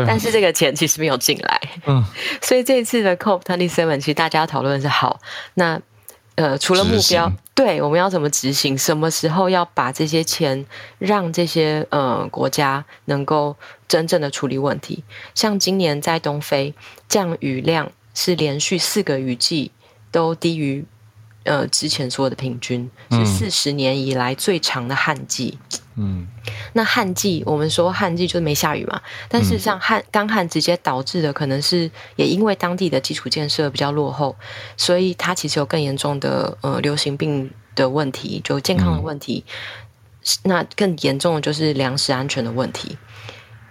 [0.06, 1.60] 但是这个钱其实没有进来。
[1.86, 2.02] 嗯，
[2.40, 5.20] 所以这一次的 COP twenty seven，其实大家讨论是好，
[5.54, 5.80] 那
[6.36, 10.64] 呃除了目标，对我们要怎么执行，什么时候要把这些钱
[10.98, 13.56] 让这些呃国家能够
[13.88, 15.02] 真正的处理问题？
[15.34, 16.72] 像今年在东非
[17.08, 19.72] 降雨量是连续四个雨季
[20.12, 20.84] 都低于。
[21.44, 25.58] 呃，之前说的平均是四十年以来最长的旱季。
[25.96, 26.26] 嗯，
[26.72, 34.36] 那旱季我们说旱季就是没下雨嘛，但事实上旱干旱直接导致的可能是也因为当地的基础建设比较落后，
[34.76, 39.44] 所以它其实有更严重的呃流行病的问题，就健康的问题。
[40.44, 42.96] 那更严重的就是粮食安全的问题。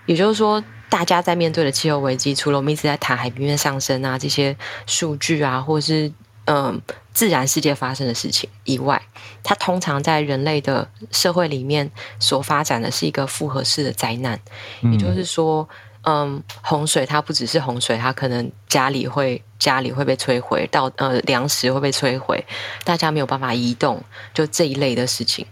[0.05, 4.55] 也就是说，大家在面对的气候危机，除了我们一直在谈海平面上升啊这些
[4.85, 6.11] 数据啊，或者是。
[6.51, 6.81] 嗯，
[7.13, 8.99] 自然世界发生的事情以外，
[9.43, 14.39] 它通常在人类的社会里面所发展的是一个复合式的灾难。
[14.81, 15.69] 也就是说，
[16.01, 22.43] 嗯，洪水它不只是洪水，它可能家里会家里会被摧毁，到呃粮食会被摧毁，
[22.83, 24.03] 大家没有办法移动，
[24.33, 25.45] 就这一类的事情。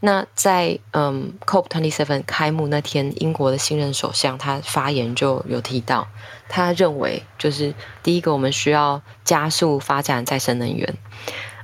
[0.00, 6.08] 那在嗯，COP twenty seven 开幕那天，英国的新任首相他发言就有提到，
[6.48, 10.94] 他认为就是第一个，我们需要加速发展再生能源。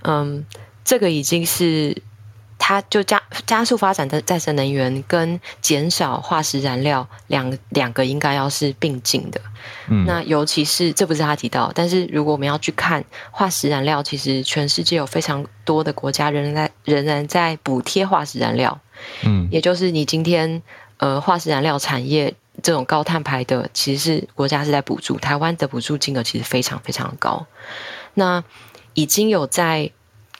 [0.02, 0.44] 嗯，
[0.84, 2.02] 这个已经是。
[2.58, 9.40] 它就加加速发展的再生能源跟减少化石燃料两两个应该要是并进的。
[9.88, 18.80] 嗯，那尤其是这不是他提到，但是如果我们要去看化石燃料，其实全世界有非常多的国家仍然在仍然在补贴化石燃料。
[19.24, 20.62] 嗯，也就是你今天
[20.98, 27.46] 呃化石燃料产业这种高碳排的，其实是国家是在补助，台湾的补助金额其实非常非常高。
[28.14, 28.42] 那
[28.94, 29.90] 已经有在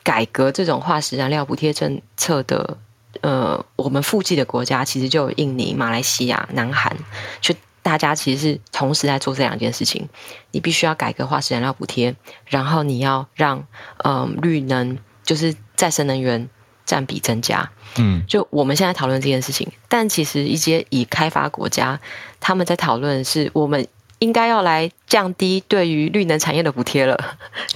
[0.05, 2.77] 改革这种化石燃料补贴政策的，
[3.23, 6.95] 呃，我们附近的国家其实就有印尼、马来西亚、南韩，
[7.41, 10.07] 就大家其实是同时在做这两件事情。
[10.51, 13.67] 你必须要改革化石燃料补贴，然后你要让
[14.05, 16.49] 嗯绿能，就是再生能源
[16.85, 17.71] 占比增加。
[17.97, 21.99] 嗯，就我们现在讨论这件事情，但其实一些已开发国家
[22.41, 23.87] 他们在讨论是我们
[24.19, 27.19] 应该要来降低对于绿能产业的补贴了。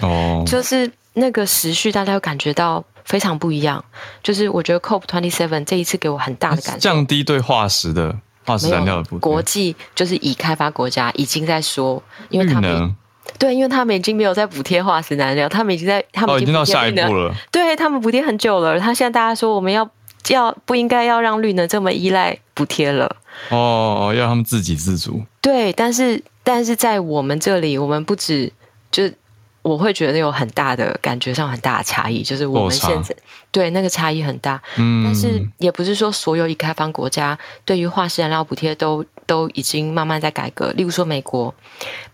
[0.03, 0.93] 哦， 就是。
[1.19, 3.85] 那个时序，大家会感觉到非常不一样。
[4.23, 9.21] 就是我觉得 COP twenty seven 这一次给我很大的感觉，降低对化石的化石燃料的补贴。
[9.21, 12.97] 国际就是已开发国家已经在说，因为他们
[13.39, 17.35] 对，因为他们已经没有在补贴化石燃料，他们已经在他们已经到下一步了。
[17.51, 19.89] 对他们补贴很久了，他现在大家说我们要
[20.29, 23.16] 要不应该要让绿能这么依赖补贴了。
[23.51, 25.23] 哦，要他们自给自足。
[25.41, 28.53] 对，但是但是在我们这里，我们不止
[28.91, 29.11] 就。
[29.62, 33.14] 我会觉得有很大的感觉上很大的差异，就是我们现在
[33.50, 40.70] 对那个差异很大，嗯，但是也不是说所有已开放国家对于化石燃料补贴都都已经慢慢在改革。
[40.72, 41.54] 例如说美国，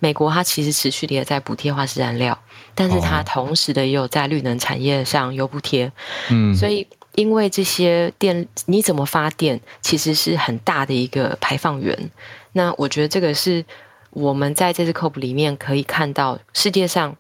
[0.01, 2.37] 美国它其实持续的也在补贴化石燃料，
[2.75, 5.93] 但是它同时的也有在绿能产业上有补贴，
[6.31, 12.11] 嗯，所以因为这些电你怎么发电，其实是很大的一个排放源。
[12.53, 13.65] 那我觉得这个是
[14.11, 17.15] 我们在这次 COP 里面可以看到世界上。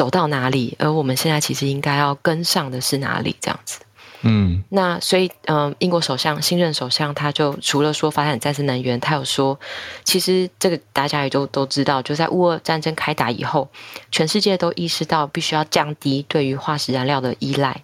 [0.00, 3.36] 走到哪里，而我们现在其实应该要跟上的是哪里？
[3.38, 3.80] 这样子，
[4.22, 9.60] 嗯，那所以，嗯，英国首相新任首相他就除了说发展再生能源，他有说，
[10.02, 13.68] 其实这个大家也都都知道，就在乌俄战争开打以后，
[14.10, 17.82] 全世界都意识到必须要降低对于化石燃料的依赖。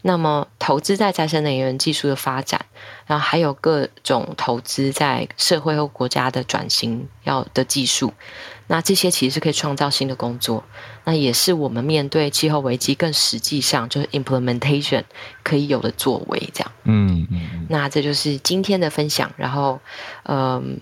[0.00, 2.64] 那么，投资在再生能源技术的发展，
[3.04, 8.14] 然后还有各种投资在社会和国家的转型要的技术，
[8.72, 10.62] 那这些其实是可以创造新的工作。
[11.04, 15.02] 那也是我们面对气候危机更实际上就是 implementation
[15.42, 16.72] 可以有的作为，这样。
[16.84, 17.66] 嗯嗯。
[17.68, 19.32] 那这就是今天的分享。
[19.36, 19.80] 然后，
[20.22, 20.80] 嗯，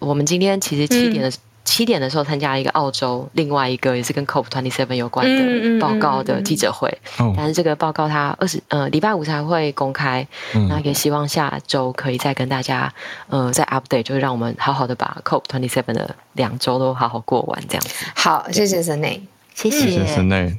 [0.00, 1.32] 我们今天其实七点的。
[1.68, 6.90] 七点的时候参加一个澳洲另外一个也是跟 COP twenty seven 有关的报告的记者会，
[7.36, 10.26] 但是这个报告它二十呃礼拜五才会公开，
[10.68, 12.92] 那也希望下周可以再跟大家
[13.28, 18.06] 呃再 update，就是让我们好好的把 COP twenty seven 的两周都好好过完这样子。
[18.14, 19.20] 好，谢谢森内，
[19.54, 19.70] 谢。
[19.70, 20.56] 谢森内，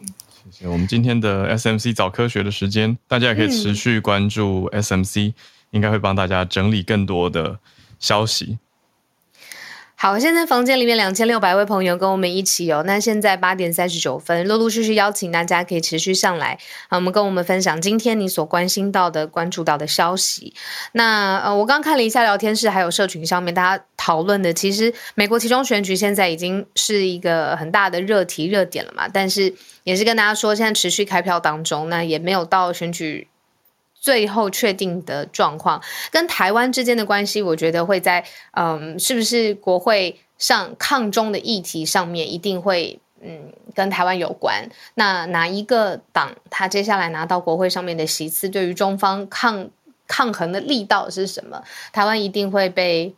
[0.51, 5.33] 谢谢我们今天的 SMC 早科学的时间，大家也可以持续关注 SMC，
[5.71, 7.57] 应该会帮大家整理更多的
[7.99, 8.59] 消息。
[10.01, 12.81] 好，现在房间里面两千六百位朋友跟我们一起哦。
[12.87, 20.53] 那现在八点三十九分，陆陆续续邀请大家可以持续上来，啊，我们跟我们分享今天你所关心到的、关注到的消息。
[20.93, 29.05] 那呃，我刚看了一下聊天室，还有社群上面大家讨论的，其实美国其中选举现在已经是一个很大的热题、热点了嘛。
[29.09, 33.27] 但是也是跟大家说，现在持续开票当中，那也没有到选举。
[33.99, 44.69] 最后确定的状况跟台湾之间的关系，我觉得会在嗯，是不是国会上抗中的议题上面一定会嗯跟台湾有关。
[44.95, 49.69] 那哪一个党他接下来拿到国会上面的席次，对于中方抗
[50.07, 51.63] 抗衡的力道是什么？
[51.91, 53.13] 台湾一定会被。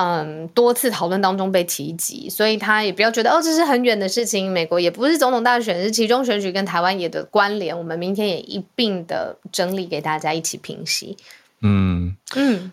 [0.00, 4.48] 嗯，多次讨论当中被提及，所以他也不要觉得哦，这是很远的事情。
[4.48, 7.76] 美国也不是总统大选，是其中选举跟台湾也的关联。
[7.76, 11.16] 我们明天也一并的整理给大家一起平息。
[11.62, 12.70] 嗯嗯，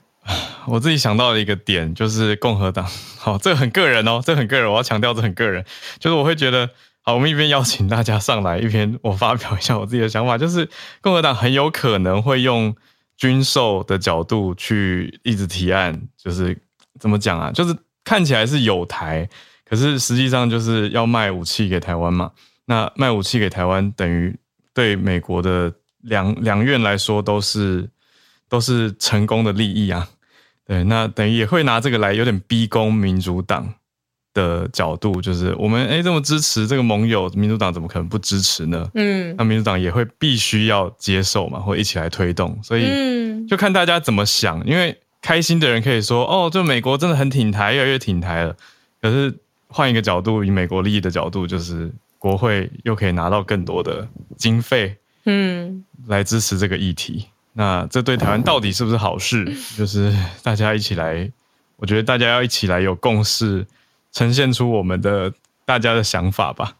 [0.68, 2.86] 我自己想到了一个点，就是共和党。
[3.18, 5.66] 好，这个很个人哦，这很个人，我要强调这很个人。
[5.98, 6.70] 就是我会觉得，
[7.02, 10.70] 好，我们一边邀请大家上来，一边我发表一下我自己的想法，就是
[11.02, 12.76] 共和党很有可能会用
[13.18, 16.56] 军售的角度去一直提案，就是。
[17.00, 17.52] 怎么讲啊？
[17.52, 19.28] 就是看起来是有台，
[19.68, 22.32] 可是实际上就是要卖武器给台湾嘛。
[22.66, 24.36] 那卖武器给台湾，等于
[24.74, 27.90] 对美国的两两院来说都是
[28.48, 30.08] 都是成功的利益啊。
[30.66, 33.72] 对，那等于也会拿这个来有点逼宫民主党
[34.34, 38.90] 的角度，就是我们哎这么支持这个盟友，民主党怎么可能不支持呢？
[38.96, 42.58] 嗯，那民主党也会必须要接受嘛，或一起来推动。
[42.64, 44.96] 所以就看大家怎么想，因为。
[45.26, 48.56] 开心的人可以说：“哦，就美国真的很挺台，越来越挺台了。”
[49.02, 49.36] 可是
[49.70, 54.08] 换一个角度，以美国利益的角度，就是国会又可以拿到更多的
[54.38, 57.26] 经费，嗯，来支持这个议题。
[57.54, 59.52] 那这对台湾到底是不是好事？
[59.76, 61.32] 就是大家一起来，
[61.78, 63.66] 我觉得大家要一起来有共识，
[64.12, 65.34] 呈现出我们的
[65.66, 66.76] 大家的想法吧。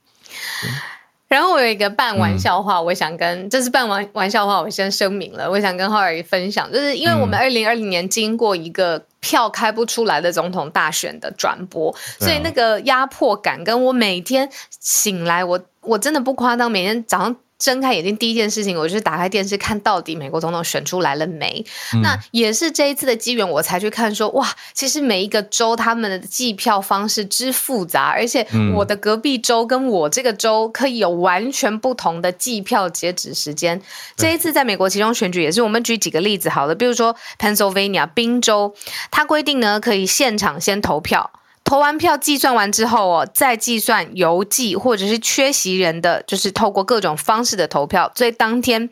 [1.28, 17.36] 然后我有一个半玩笑话，我想跟这是半玩玩笑话，我先声明了，我想跟浩尔分享，就是因为我们二零二零年经过一个票开不出来的总统大选的转播，所以那个压迫感跟我每天醒来，我我真的不夸张，每天早上。
[17.58, 21.66] 睁开眼睛，第一件事情我就是打开电视，看到底美国总统选出来了没？
[22.04, 28.46] 那也是这一次的机缘，我才去看说，哇，其实每一个州他们的计票方式之复杂，而且
[28.76, 33.82] 我的隔壁州跟我这个州可以有完全不同的计票截止时间。
[34.18, 38.76] 这一次在美国其中选举也是，我们举几个例子好了，比如说 Pennsylvania 宾州，
[39.10, 41.32] 它规定呢可以现场先投票。
[41.66, 48.90] 投完票计算完之后哦，再计算邮寄或者是缺席人的，就是透过各种方式的投票，所以当天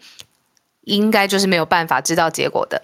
[0.81, 2.81] 应该就是没有办法知道结果的。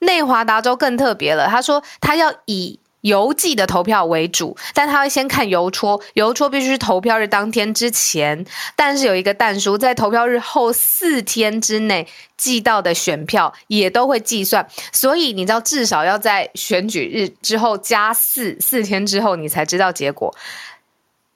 [0.00, 2.78] 内华达州更特别了，他说他要以。
[3.02, 8.44] 邮寄的投票为主，但他会先看邮戳，邮戳必须是投票日当天之前，
[8.76, 20.34] 但是有一个但书，在投票日后四天之内寄到的选票也都会计算，所以你知道至少要在选举日之后加四四天之后，你才知道结果，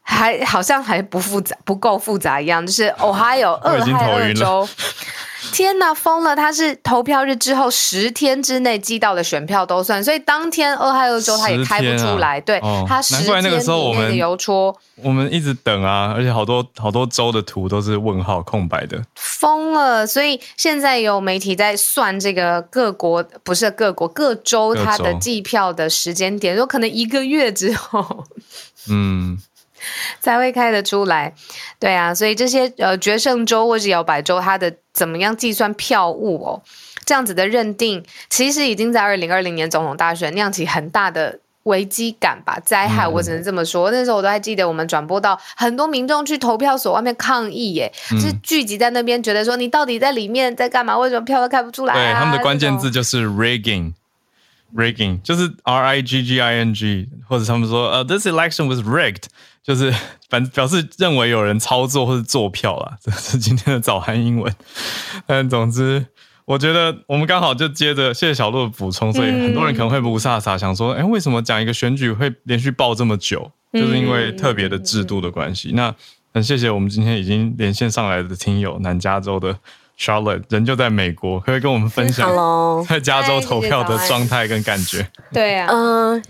[0.02, 4.68] 还好像还不复杂，不够复杂一样，就是 Ohio 二亥二州。
[5.52, 6.34] 天呐，疯了！
[6.34, 12.40] 他是投票日之后十天之内寄到的选票都算，所以当天俄亥俄州他也开不出来。
[12.40, 20.06] 对他十天那个时候我们邮戳，我们一直等啊，而且好多好多州的图都是问号空白的，疯了！
[20.06, 28.24] 所以现在有媒体在算这个各国不是各国各州它的计票的时间点，说可能一个月之后，
[28.88, 29.38] 嗯。
[30.20, 31.34] 才会开得出来，
[31.78, 36.62] 对啊，所以这些呃决胜州或是摇摆州，它的怎么样计算票务哦，
[37.04, 43.90] 这样子的认定，其实已经在二零二零年总统大选酿起很大的危机感吧，灾害，我只能这么说。
[43.90, 50.98] 那时候我都还记得，我们转播到很多民众去投票所外面抗议，耶，是聚集在那边，觉得说你到底在里面在干嘛？
[50.98, 51.94] 为什么票都开不出来？
[51.94, 53.92] 对，他们的关键字就是 rigging。
[54.74, 59.22] rigging 就是 R I G G I N G，或者他们说呃，this election was rigged，
[59.64, 59.92] 就是
[60.28, 64.54] 反表示认为有人操作或是做票啦，这是今天的早安英文。
[65.26, 66.04] 但总之，
[66.44, 73.50] 我觉得我们刚好就接着谢谢小鹿的补充，所以很多人可能会不飒飒想说，哎，为什么讲一个选举会连续报这么久？
[73.72, 75.72] 就是因为特别的制度的关系。
[75.74, 75.92] 那
[76.34, 79.58] 很谢谢我们今天已经连线上来的听友，南加州的。
[79.98, 82.28] Charlotte 人就在美国，可以跟我们分享
[82.88, 85.06] 在加州投票的状态跟感觉。
[85.32, 86.22] 对啊，嗯，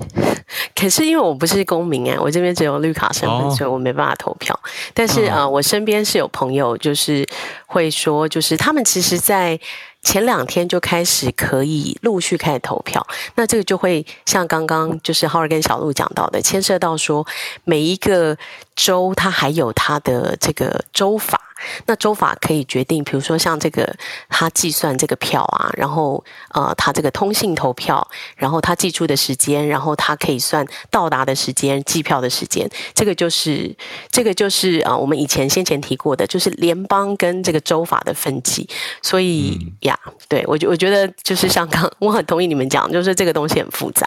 [0.75, 4.59] 可是因为我不是公民哎，我这边只有绿卡身份，所以我没办法投票。
[4.93, 7.27] 但是呃，我身边是有朋友，就是
[7.67, 9.59] 会说，就是他们其实，在
[10.03, 13.05] 前两天就开始可以陆续开始投票。
[13.37, 17.27] 那这个就会像刚刚就是浩儿跟小鹿讲到的，牵涉到说
[17.65, 18.37] 每一个
[18.77, 21.41] 州它还有它的这个州法。
[21.87, 23.95] 那州法可以决定，比如说像这个，
[24.29, 28.07] 他计算这个票啊，然后呃，他这个通信投票，
[28.37, 33.75] 然后他寄出的时间，然后他可以算到达的时间、计票的时间，这个就是
[34.11, 38.69] 这个就是啊，我们以前先前提过的，就是联邦跟这个州法的分歧。
[39.03, 39.99] 所以呀，
[40.29, 44.07] 对我觉我觉得就是像刚， 我很同意你们讲，就是这个东西很复杂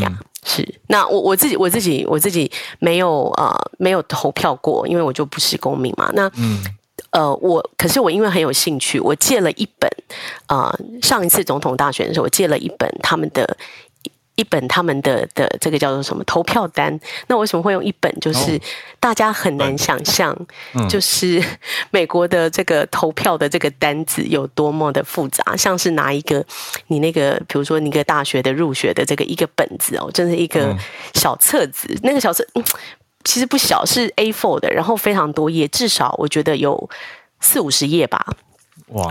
[0.00, 0.12] 呀。
[0.44, 6.10] 是，那我我自己我自己我自己没有呃没有投票过，因为我就不是公民嘛。
[6.14, 6.62] 那嗯
[7.10, 9.90] 呃我可是我因为很有兴趣，我借了一本
[10.48, 10.72] 呃
[11.02, 13.56] 上一次总统大选的时候，我借了一本他们的。
[14.40, 16.98] 一本他们的的这个叫做什么投票单？
[17.26, 18.10] 那为什么会用一本？
[18.20, 18.58] 就是
[18.98, 20.34] 大家很难想象，
[20.88, 21.42] 就是
[21.92, 26.42] 美国的这个投票的这个单子有多么的复杂，像是拿一个
[26.86, 30.74] 你那个，比如说你一个大学的入学的这个一个本子哦，真是一个
[31.12, 31.94] 小册子。
[32.02, 32.42] 那个小册
[33.24, 36.88] 其实不小，是 A4 的，然后非常多页，至少我觉得有
[37.40, 38.24] 四五十页吧。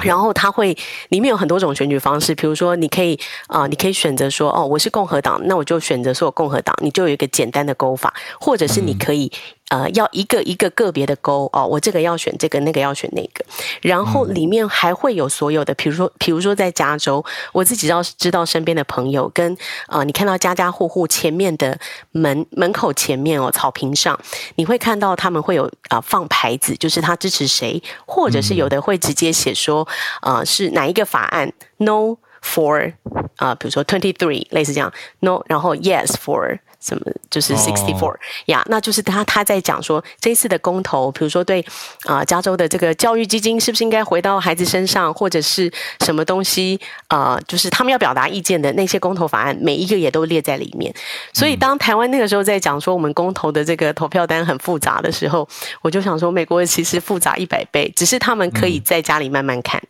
[0.04, 0.76] 然后他会
[1.10, 9.32] 里面有很多种选举方式，比如说你可以啊，你可以选择说哦，我是共和党，那我就选择说共和党，你就有一个简单的勾法，或者是你可以。
[9.70, 13.46] 呃，要一个一个个别的勾哦，我这个要选这个，那个要选那个，
[13.82, 19.56] 然后里面还会有所有的，比如说，比如说在加州，我自己要知道身边的朋友跟
[19.88, 21.80] 呃，你看到家家户户前面的
[22.12, 24.20] 门门口前面哦，草坪上，
[24.56, 29.88] 你会看到他们会有啊放牌子，就是他支持谁，或者是有的会直接写说，
[30.24, 32.92] 呃，是哪一个法案，no for
[33.36, 36.58] 啊，比如说 twenty three 类似这样，no，然后 yes for。
[36.82, 38.16] 什么就是 sixty four
[38.46, 41.66] 呀，那就是他他在讲说这一次的公投，比如说对
[42.06, 45.72] 啊加州的这个教育基金是不是应该回到孩子身上，或者是
[46.06, 50.94] 什么东西啊，就是他们要表达意见的那些公投法案，每一个也都列在里面。
[51.34, 55.48] 所以当台湾那个时候在讲说我们公投的这个投票单很复杂的时候，
[55.82, 59.82] 我就想说美国其实复杂一百倍，只是他们可以在家里慢慢看。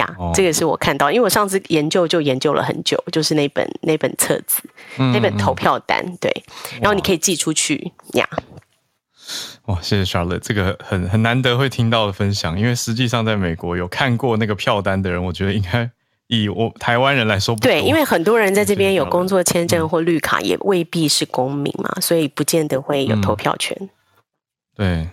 [0.00, 4.62] 呀，这个是我看到，因为我上次研究就研究了很久，就是那本那本册子，
[4.96, 6.32] 那本投票单，对，
[6.80, 8.26] 然后你可以寄出去呀。
[9.66, 15.88] 哇，谢谢 Charlotte，这个很很难得会听到的分享，因为实际上在美国有看过那个票单的人，我觉得应该
[16.26, 23.76] 以我台湾人来说，对，因为很多人在这边有工作签证或绿卡，也未必是公民嘛，所以不见得会有投票权。
[24.74, 25.08] 对。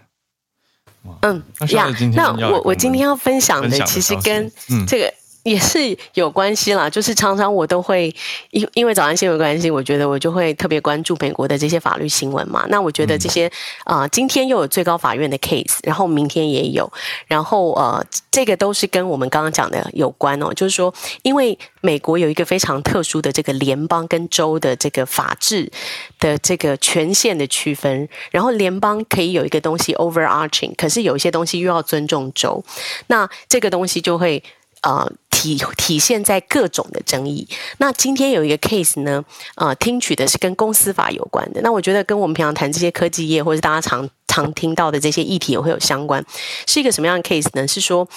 [1.22, 4.52] 嗯呀，那我我今天要分享的其实跟
[4.88, 5.14] 这个。
[5.48, 8.14] 也是有关系啦， 就是常常我都会
[8.52, 12.66] 因因为早安新闻关系，我觉得我就会特别关注美国的这些法律新闻嘛。
[12.70, 13.50] 那我觉得这些
[13.86, 16.92] 啊，今天又有最高法院的 case，然后明天也有，
[17.28, 20.54] 然后呃，这个都是跟我们刚刚讲的有关哦。
[20.54, 20.94] 就是说，
[21.24, 25.72] 因为美国有一个非常特殊的这个联邦跟州的这个法治
[26.20, 32.64] 的这个权限的区分，然后联邦可以有一个东西 overarching，可是有一些东西又要尊重州，
[33.08, 34.44] 那这个东西就会。
[34.88, 37.46] 呃，体体现在各种的争议。
[37.80, 39.22] 那今天有一个 case 呢，
[39.56, 41.60] 呃，听取的是跟公司法有关的。
[41.62, 46.26] 那我觉得跟我们平常谈这些科技业，或者大家常常听到的这些议题也会有相关。
[46.66, 47.68] 是一个什么样的 case 呢？
[47.68, 48.08] 是说，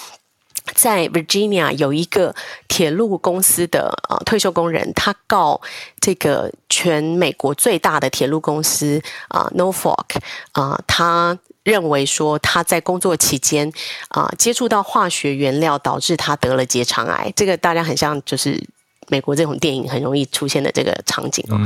[0.73, 2.33] 在 Virginia 有一个
[2.69, 5.59] 铁路公司的呃退休工人，他告
[5.99, 10.05] 这个全美国最大的铁路公司啊，Norfolk
[10.53, 11.37] 啊，他。
[11.63, 13.71] 认为说他在工作期间
[14.09, 17.31] 啊接触到化学原料，导致他得了结肠癌。
[17.35, 18.59] 这个大家很像，就是
[19.09, 21.59] 美国这种电影很容易出现的这个场景哦。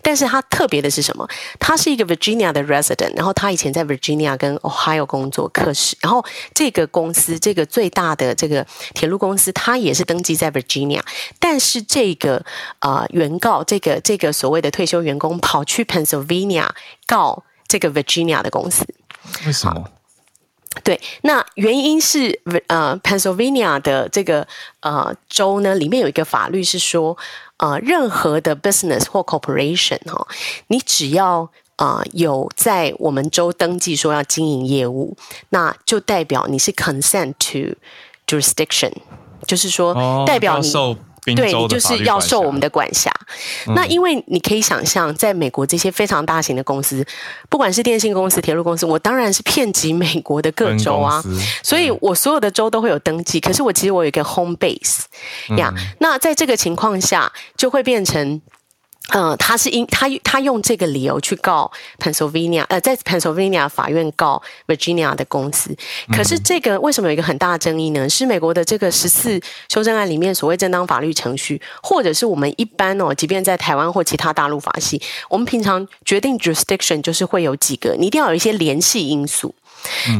[0.00, 1.28] 但是他特别的是什么？
[1.58, 6.24] 他是一个 Virginia 的 resident，然后他以前在 Virginia 跟 Ohio 工作，可是然后
[6.54, 11.00] 这个公司这个最大的这个铁路公司，他也是登记在 Virginia，
[11.38, 12.42] 但是这个
[12.78, 16.68] 啊原告这个这个所谓的退休员工跑去 Pennsylvania
[17.06, 18.86] 告这个 Virginia 的公司。
[19.46, 19.88] 为什么？
[20.82, 24.48] 对，那原因是呃，Pennsylvania 的这个
[24.80, 27.16] 呃州呢，里面有一个法律是说，
[27.58, 30.26] 呃，任何的 business 或 corporation 哈，
[30.68, 35.14] 你只要啊有在我们州登记说要经营业务，
[35.50, 37.76] 那就代表你是 consent to
[38.26, 38.92] jurisdiction，
[39.46, 40.72] 就是说代表你。
[41.24, 43.12] 对你就是要受我们的管辖。
[43.74, 47.06] 那因为你可以想象，在美国这些非常大型的公司，
[47.48, 51.22] 不管是电信公司、铁路公司，我当然是遍及美国的各州啊。
[51.62, 53.38] 所以我所有的州都会有登记。
[53.38, 55.02] 可是我其实我有一个 home base
[55.56, 55.72] 呀。
[55.98, 58.40] 那在这个情况下，就会变成。
[59.08, 65.76] 嗯，他是因他他用这个理由去告 Pennsylvania，呃，在 Pennsylvania 法院告 Virginia 的公司。
[66.16, 68.08] 可是这个为什么有一个很大的争议呢？
[68.08, 79.54] 是美国的这个十四修正案里面所谓正当法律程序，或者是我们一般哦，即便在台湾或其他大陆法系，我们平常决定 jurisdiction 就是会有几个，你一定要有一些联系因素。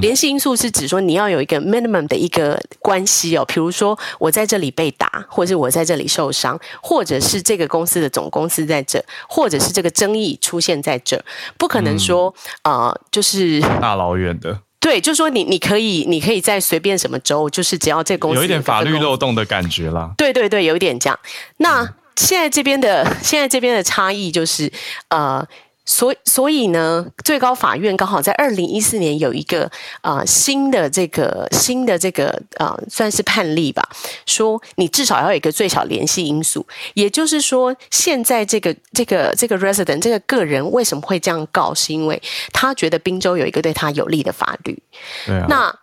[0.01, 11.23] 联系因素是指说你要有一个 minimum 的一个关系哦，比如说我在这里被打，或者是我在这里受伤，或者是这个公司的总公司在这，或者是这个争议出现在这，
[11.59, 12.35] 不可能说
[12.65, 14.59] 呃，就是大老远的。
[14.81, 20.13] 对，就是说你你可以你可以在随便什么州，就是只要这公司有一点法律漏洞的感觉啦。
[20.19, 21.19] 对对对，有一点这样。
[21.59, 24.73] 那现在这边的现在这边的差异就是
[25.09, 25.47] 呃。
[25.85, 29.71] 所所以呢，最高法院刚好在二零一四年有一个
[30.01, 33.89] 啊新的这个新的这个啊算是判例吧，
[34.25, 36.65] 说你至少要有一个最小联系因素，
[36.95, 42.23] 也就是说，现在这个这个这个 resident 这个个人为什么会这样告，是因为
[42.53, 44.81] 他觉得宾州有一个对他有利的法律。
[45.27, 45.47] 对啊。
[45.49, 45.79] 那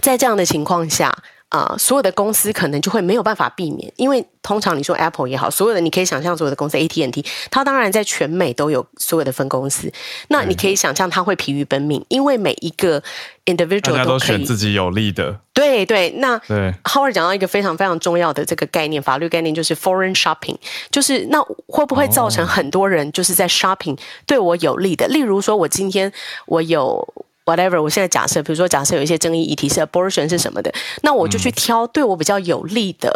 [0.00, 1.16] 在这样的情况下。
[1.50, 9.90] 啊，所有的公司可能就会没有办法避免，因为通常你说 Apple 也好，所有的你可以想象所有的公司 AT&T，它当然在全美都有所有的分公司。
[10.28, 13.02] 那你可以想象它会疲于奔命，因为每一个
[13.46, 15.40] individual 都选自己有利的。
[15.54, 20.56] 对对，那对 Howard 讲到一个非常非常重要的这个概念，法律概念就是 foreign shopping，
[20.90, 25.08] 就是那会不会造成很多人就是在 shopping 对我有利的？
[25.08, 26.12] 例如说，我今天
[26.44, 27.26] 我有。
[27.48, 30.70] whatever，我现在假设，比如说假设有一些争议议题是 abortion 是什么的，
[31.02, 33.10] 那我就去挑对我比较有利的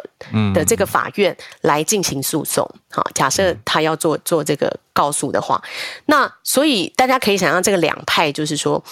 [0.54, 2.68] 的这个法院来进行诉讼。
[2.90, 5.62] 好，假设他要做做这个告诉的话，
[6.06, 8.82] 那所以大家可以想象这个两派就是说，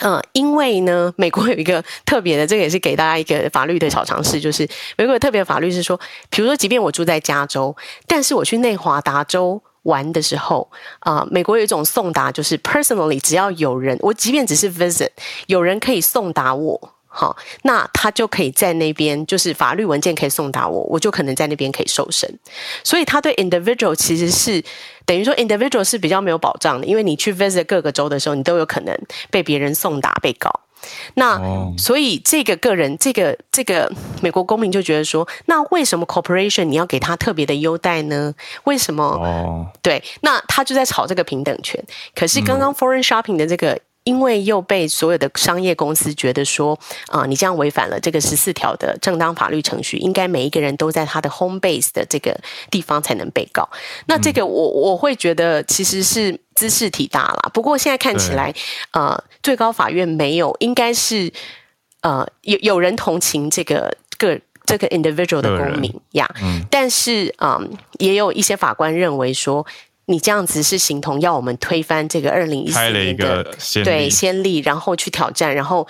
[0.00, 5.98] 嗯，因为呢，美国有一个特别的，这个也是给大家一个法律的小常识，就是美国有特别的法律是说，
[6.28, 9.62] 比如说，即便我住在加州，但是我去内华达州。
[9.86, 10.68] 玩的时候，
[11.00, 15.10] 啊，美国有一种送达，就是 personally，只要有人，我即便只是 visit，
[15.46, 22.28] 有人可以送达我，好，那他就可以在那边，就是法律文件可以送达我，我就可能在那边可以受审。
[22.84, 24.62] 所以他对 individual 其实是
[25.06, 28.94] 等于说 individual 是比较没有保障的，因为你去 visit 各个州的时候，你都有可能
[29.30, 30.50] 被别人送达被告。
[31.14, 31.40] 那
[31.78, 33.90] 所以这个个人，这个这个
[34.22, 38.34] 美国公民就觉得说，那为什么 corporation 你要给他特别的优待呢？
[38.64, 39.04] 为什么？
[39.04, 41.82] 哦，对，那他就在吵这个平等权。
[42.14, 43.78] 可是刚刚 foreign shopping 的这个。
[44.06, 46.78] 因为又被所有的商业公司觉得说，
[47.08, 52.38] 啊，你这样违反了这个十四条的正当法律程序，应该每一个人都在他的 home base 的这个
[52.70, 53.68] 地方才能被告。
[54.06, 57.50] 那这个我我会觉得其实是姿势体大了。
[57.52, 58.54] 不过现在看起来，
[58.92, 61.32] 呃，最高法院没有，应该是
[62.02, 66.32] 呃有有人同情这个个这个 individual 的公民呀。
[66.70, 69.66] 但是嗯，也有一些法官认为说。
[70.06, 73.44] 你这样子是形同要我们推翻这个二零一四年的
[73.84, 75.86] 对先例，然后去挑战，然后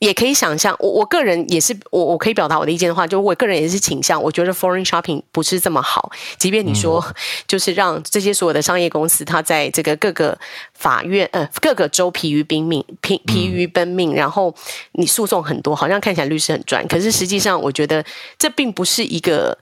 [0.00, 6.10] 也可以想象，我我个人也是，我我可以表达我的意见的话，就我个人也是倾向，我觉得 foreign shopping 不是这么好。
[6.36, 7.02] 即便你说
[7.46, 10.36] 就是让这些所有的商业公司，它在这个各个
[10.74, 14.52] 法院呃各个州疲于奔命，疲疲于奔命，然后
[14.92, 18.04] 你诉讼很多，好像看起来律师很赚，可是实际上我觉得
[18.36, 19.56] 这并不是一个。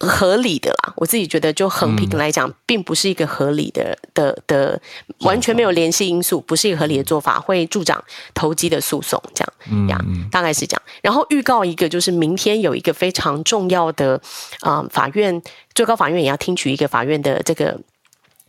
[0.00, 4.80] 合理的啦，我自己觉得就横平来讲，并不是一个合理的的的，
[5.20, 8.02] 完全没有联系因素，不是一个合理的做法，会助长
[8.34, 10.82] 投机的诉讼，这样，呀，大概是这样。
[11.02, 14.20] 然后预告一个，就是明天有一个非常重要的
[14.60, 15.40] 啊，法院
[15.74, 17.80] 最高法院也要听取一个法院的这个。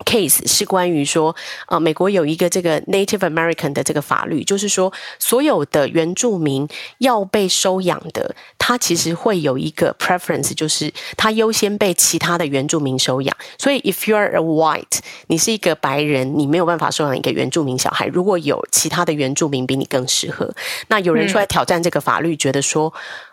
[0.05, 1.33] case 是关于说，
[1.67, 6.67] 呃，美国有一个这个 Native American 的这个法律，就是说，所有的原住民
[6.97, 8.35] 要被收养的，
[8.67, 13.37] 他其实会有一个 preference，就是他优先被其他的原住民收养。
[13.59, 14.97] 所以，if you are a white，
[15.27, 18.07] 你是一个白人，你没有办法收养一个原住民小孩。
[18.07, 20.51] 如果有其他的原住民比你更适合，
[20.87, 22.91] 那有人出来挑战这个法律，觉得说，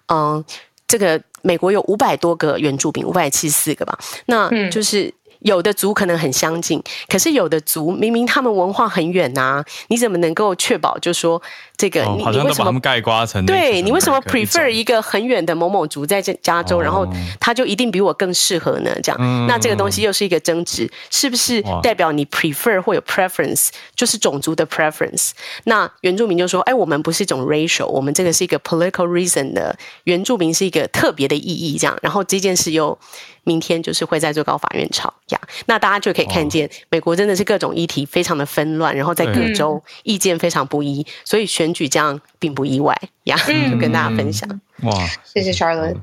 [0.09, 0.45] 嗯，
[0.87, 5.15] 这个美国有五百多个原住民，五百七十四个吧，那就是。
[5.45, 11.41] 有的族可能很相近，可是有的族明明他们文化很远呐，你怎么能够确保就说
[11.77, 17.07] 这个你你为什么盖瓜成对你为什么 prefer 一个很远的某某族在这加州，然后
[17.41, 18.91] 他就一定比我更适合呢？
[19.03, 25.31] 这样，那这个东西又是一个争执，是不是代表你 prefer 或有 preference，就是种族的 preference？
[25.65, 32.97] 那原住民就说：“哎，我们不是一种 racial，我们这个是一个 political reason 的，原住民是一个特别的意义。”这样，然后这件事又。
[33.45, 44.49] 明天就是会在最高法院吵呀，那大家就可以看见，美国真的是各种议题非常的纷乱，然后在各州意见非常不一，所以选举这样并不意外呀，就跟大家分享。
[44.83, 44.93] 哇，
[45.25, 45.97] 谢谢 Charlotte。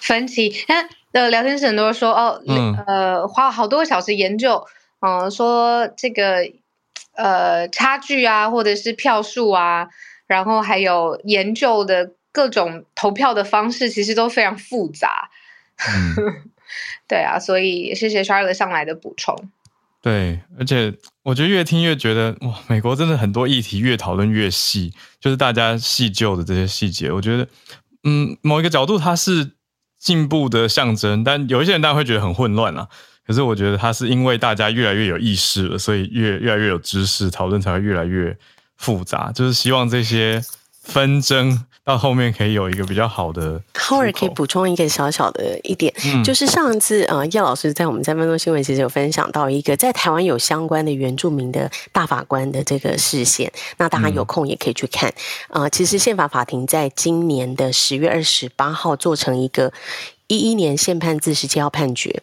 [0.00, 2.42] 分歧，那呃，聊天室很多说哦，
[2.86, 4.66] 呃，花了好多个小时研究，
[5.00, 6.50] 嗯，说这个
[7.14, 9.88] 呃差距啊，或者是票数啊，
[10.26, 15.30] 然后还有研究的各种投票的方式，其实都非常复杂。
[17.08, 19.34] 对啊，所以谢谢 Charlotte 上来的补充。
[20.00, 20.94] 对，而且
[21.24, 27.48] 我觉得越听越觉得哇，美国真的很多议题越讨论越细，就是大家细究的这些细节，我觉得
[28.04, 29.52] 嗯，某一个角度它是
[29.98, 32.86] 进步的象征，但有一些人当然会觉得很混乱啊。
[33.26, 38.36] 可是我觉得它是因为大家越来越有意识了，所以越越来越有知识，讨论才会越来越
[38.76, 39.32] 复杂。
[39.32, 40.42] 就是希望这些
[40.82, 41.64] 纷争。
[41.88, 43.58] 到后面可以有一个比较好的。
[43.72, 45.90] Howard 可以补充一个小小的一点，
[46.22, 55.10] 就是上一次呃叶老师在我们三分钟新闻其实有分享到一个在台湾有相关的原住民的大法官的这个视线，那大家有空也可以去看。
[55.48, 59.72] 呃，其实宪法法庭在今年的十月二十八号做成一个
[60.26, 62.22] 一一年宪判字十七号判决。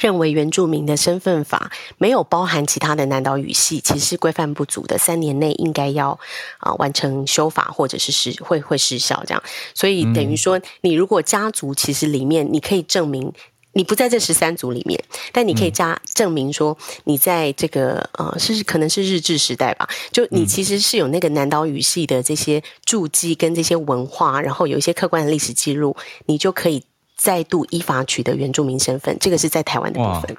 [0.00, 6.18] 认为原住民的身份法没有包含其他的南岛语系，其实规范不足的，三年内应该要
[6.58, 9.42] 啊完成修法或者是失会会失效这样。
[9.74, 13.32] 所以等于说，你如果家族其实里面你可以证明
[13.74, 15.00] 你不在这十三族里面，
[15.32, 26.82] 但你可以加证明说你在这个呃是可能是日治时代吧，就你其实是有那个南岛语系的这些注记跟这些文化，然后有一些客观的历史记录，你就可以。
[27.16, 30.36] 再度依法取得原住民身份，这个是在台湾的部分。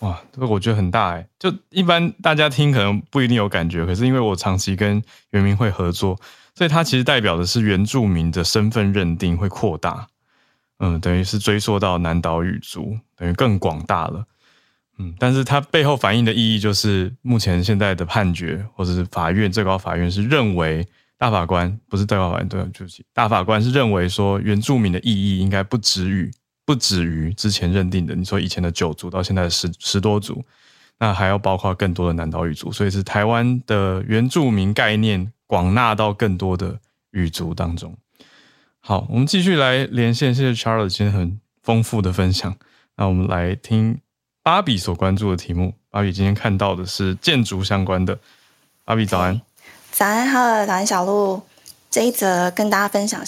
[0.00, 1.26] 哇，这个我觉得很大哎。
[1.38, 6.18] 就一般大家听可能不一定有感觉，可是因为我长期跟原民会合作，
[6.54, 10.08] 所以它其实代表的是原住民的身份认定会扩大。
[10.80, 14.26] 嗯，等于是追溯到南岛语族，等于更广大了。
[14.98, 20.86] 嗯，但是它背后反映的意义就是，目前现在的判决或者是法院最高法院是认为。
[21.18, 26.30] 大法官不是最高法院，对，不起，大法官是认为说原住民的意义应该不止于
[26.64, 30.44] 不止于之前认定的，你说以前的九族到现在的十十多族，
[30.98, 36.78] 那还要包括更多的南岛语族，所以是台湾的原住民概念广纳到更多的
[37.12, 37.96] 语族当中。
[38.80, 42.56] 好，我们继续来连线，谢谢 Charles 今天很丰富的分享。
[42.96, 44.00] 那我们来听
[44.42, 45.74] 芭比所关注的题目。
[45.90, 48.18] 芭比今天看到的是建筑相关的。
[48.84, 49.40] 芭比早安，
[49.98, 51.40] 早安，好，早安，小鹿。
[51.90, 53.24] 这一则跟大家分享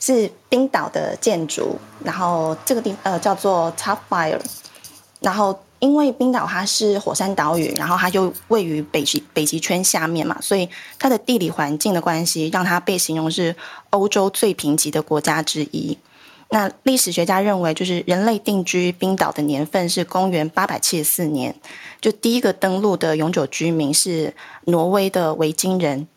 [0.00, 4.40] 是 冰岛的建筑，然后这个地呃叫做 Top Fire，
[5.20, 10.66] 然后因为冰岛它是火山岛屿，然后它就位于北极北极圈下面嘛，所以
[10.98, 13.54] 它的地理环境的关系，让它被形容是
[13.90, 15.98] 欧洲最贫瘠的国家之一。
[16.50, 21.54] 那历史学家认为，就是人类定居冰岛的年份是公元八百七十四年，
[22.00, 24.34] 就第一个登陆的永久居民是
[24.64, 26.08] 挪威的维京人。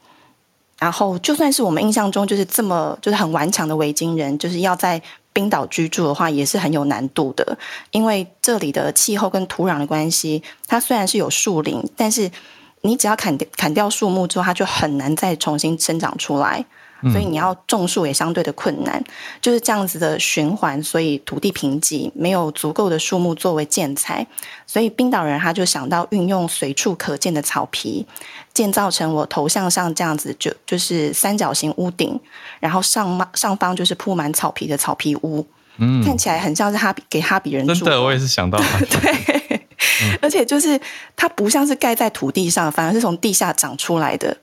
[0.80, 5.00] 然后，就算是我们印象中就是这么就是很顽强的维京人，就是要在
[5.32, 7.58] 冰岛居住的话，也是很有难度的。
[7.92, 12.32] 因为这里的气候跟土壤的关系，它虽然是有树林，但是
[12.82, 16.66] 你只要砍掉砍掉树木之后，它就很难再重新生长出来。
[17.04, 19.04] 所以你要种树也相对的困难，
[19.41, 20.82] 就是这样子的循环。
[20.84, 24.26] 所以土地贫瘠，没有足够的树木作为建材，
[24.68, 28.06] 所以冰岛人他就想到运用随处可见的草皮，
[28.54, 32.20] 建造成我头像上这样子，就就是三角形屋顶，
[32.60, 35.45] 然后上上方就是铺满草皮的草皮屋，
[35.78, 37.74] 嗯，看起来很像是哈比给哈比人住。
[37.74, 39.62] 真的，我也是想到， 对，
[40.22, 40.80] 而且就是
[41.16, 44.38] 它不像是盖在土地上，反而是从地下长出来的。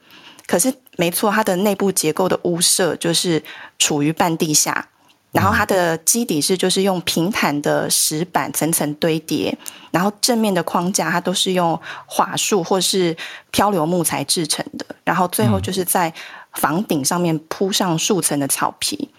[0.48, 3.44] 可是没错，它的内部结构的屋舍就是
[3.78, 4.88] 处于半地下，
[5.30, 9.56] 然后它的基底是就是用平坦的石板层层堆叠，
[9.90, 13.14] 然后正面的框架它都是用桦树或是
[13.50, 16.10] 漂流木材制成的，然后最后就是在
[16.54, 19.10] 房顶上面铺上数层的草皮，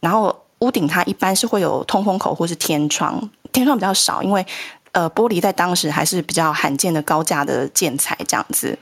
[0.00, 4.44] 然后屋顶它一般是会有通风口或是天窗，天窗比较少，因为
[4.92, 8.78] 呃玻璃在当时还是比较罕见的高价的建材这样子，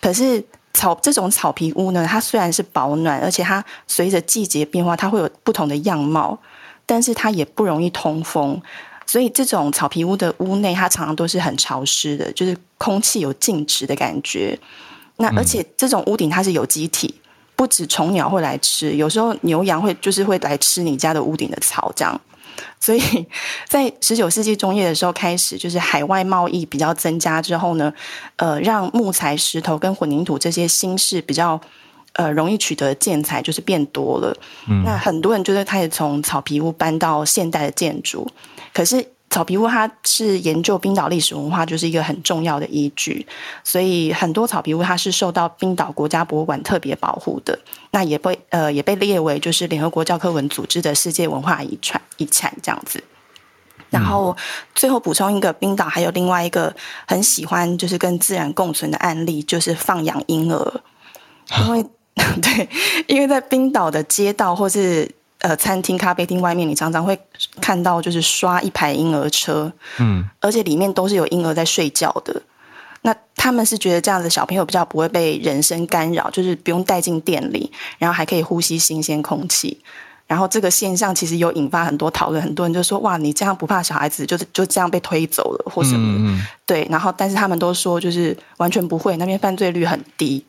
[0.00, 0.44] 可是。
[0.74, 6.38] 草这种草皮屋呢，它虽然是保暖，而且它随着季节变化，它会有不同的样貌，
[6.86, 8.60] 但是它也不容易通风，
[9.06, 14.58] 所以这种草皮屋的屋内，它常常都是很潮湿的，就是空气有静止的感觉。
[15.16, 17.12] 那而且这种屋顶它是有机体，
[17.56, 22.20] 不止虫鸟会来吃，有时候牛羊会就是会来吃你家的屋顶的草，这样。
[22.80, 23.00] 所以
[23.68, 27.92] 在十九世纪中叶的时候开始，就是海外贸易比较增加之后呢，
[28.36, 31.60] 呃，让木材、石头跟混凝土这些新式比较
[32.14, 34.36] 呃容易取得建材就是变多了。
[34.84, 38.30] 那很多人就是开始从草皮屋搬到现代的建筑，
[38.72, 39.06] 可是。
[39.30, 43.26] 草皮屋它是研究冰岛历史文化，就是一个很重要的依据，
[43.62, 47.58] 所以很多草皮屋它是受到冰岛国家博物馆特别保护的，
[47.90, 53.04] 那也被呃也被列为就是联合国教科文组织的世界文化遗产遗产这样子。
[53.90, 54.36] 然后
[54.74, 56.74] 最后补充一个，冰岛还有另外一个
[57.06, 60.80] 很喜欢就是跟自然共存的案例，就是放养婴儿，
[61.58, 61.86] 因为
[62.40, 62.68] 对，
[63.06, 65.14] 因为在冰岛的街道或是。
[65.40, 67.16] 呃，餐厅、咖啡厅外面，你常常会
[67.60, 72.42] 看到就是刷一排婴儿车，嗯，而且里面都是有婴儿在睡觉的。
[73.02, 79.78] 那他们是觉得这样子小朋友比较不会被人声干扰，就是不用带进店里，然后还可以呼吸新鲜空气。
[80.26, 90.44] 然后这个现象其实有引发很多讨论，很多人就说：“哇，你这样不怕小孩子就是就这样被推走了或什么？”对，然后但是他们都说就是完全不会，那边犯罪率很低。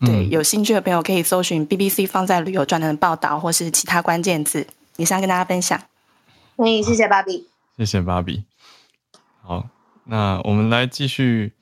[0.00, 4.66] 对，有兴趣的朋友可以搜寻 BBC 放在旅游专栏的报道，或是其他关键字，
[4.96, 5.80] 以上跟大家分享。
[6.56, 8.44] 嗯，谢谢芭比，谢谢芭比。
[9.42, 9.68] 好，
[10.04, 11.54] 那我们来继续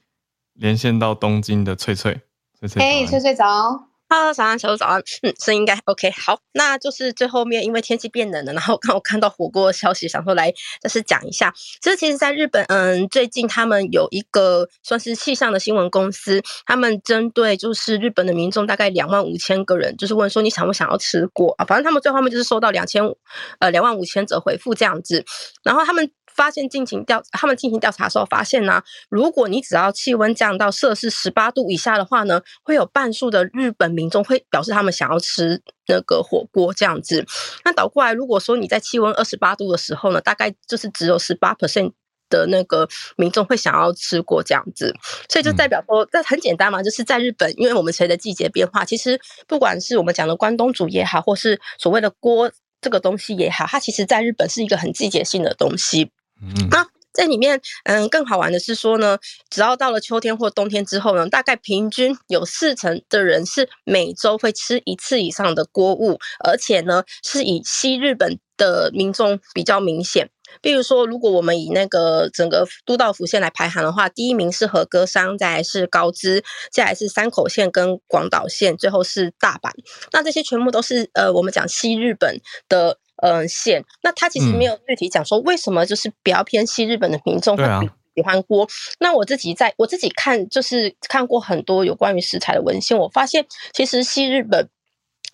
[0.55, 2.22] 连线到东京的翠翠，
[2.59, 3.89] 翠翠，嘿，翠翠早。
[4.09, 5.03] 早安早安，小鹿早安。
[5.23, 6.09] 嗯，声音应该 OK。
[6.13, 11.53] 好，那就是最后面，因为天气变冷了，然后刚好看到火锅的消息，想说来就是讲一下。
[11.83, 21.65] 其实，其实，在日本，嗯，最近他们有一个算是气象的新闻公司，他们针对就是日本的民众，大概两万五千个人，就是问说你想不想要吃锅啊？
[21.65, 23.19] 反正他们最后面就是收到两千五，
[23.59, 25.25] 呃，两万五千则回复这样子，
[25.65, 26.09] 然后他们。
[26.35, 37.24] 发现进行调，他们进行调查的时候发现呢，如果你只要气温降到摄氏十八度以下的话呢，会有半数的日本民众会表示他们想要吃那个火锅这样子。
[37.64, 41.93] 那倒过来，如果说你在气温二十八度的时候呢，大概就是只有十八 percent
[42.30, 44.95] 的那个民众会想要吃过这样子。
[45.28, 56.11] 所以就代表说，这很简单嘛，就是在日本，因为我们随着季节变化，其实不管是我们讲的关东煮也好，或是所谓的锅这个东西也好，它其实在日本是一个很季节性的东西。
[56.70, 59.18] 那在里面，嗯，更好玩的是说呢，
[59.49, 70.28] 只要到了秋天或冬天之后呢，大概平均有四成的人是每周会吃一次以上的锅物，而且呢，是以西日本的民众比较明显。
[70.61, 79.70] 比如说，如果我们以那个整个都道府县来排行的话，第一名是和歌山，再来是高知，再来是山口县跟广岛县，最后是大阪。
[80.12, 83.83] 那这些全部都是呃，我们讲西日本的嗯县。
[84.03, 87.64] 那他其实没有具体讲说为什么就是比较偏西日本的民众会
[88.14, 88.68] 喜欢锅。
[89.01, 94.68] 那我自己在我自己看就是看过很多有关于食材的文献，我发现其实西日本。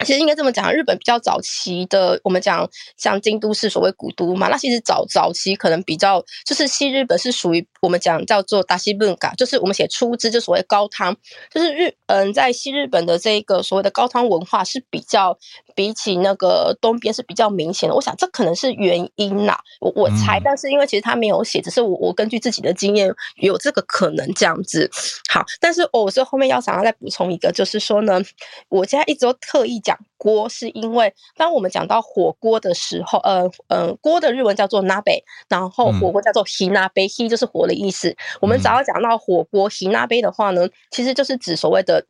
[0.04, 11.14] 其实应该这么讲，日本比较早期的，我们讲像京都市所谓古都嘛，那其实早早期可能比较就是西日本是属于我们讲叫做达西本嘎，就是我们写出汁就所谓高汤，
[11.52, 15.38] 就是日嗯在西日本的这个所谓的高汤文化是比较
[15.74, 17.94] 比起那个东边是比较明显的。
[17.94, 24.90] 我想这可能是原因啦，我我猜，但是因为其实他没有写，只是我我根据自己的经验有这个可能这样子。
[25.30, 28.20] 好，但是我是后面要想要再补充一个，就是说呢，
[28.70, 29.89] 我现在一直都特意讲。
[29.90, 38.14] 讲锅是因为，当我们讲到火锅的时候，呃呃，锅的日文叫做 nabe，然后火锅叫做 hinabe，he 就是火的意思。
[38.40, 42.04] 我们只要讲到火锅 hinabe 的话呢，其实就是指所谓的。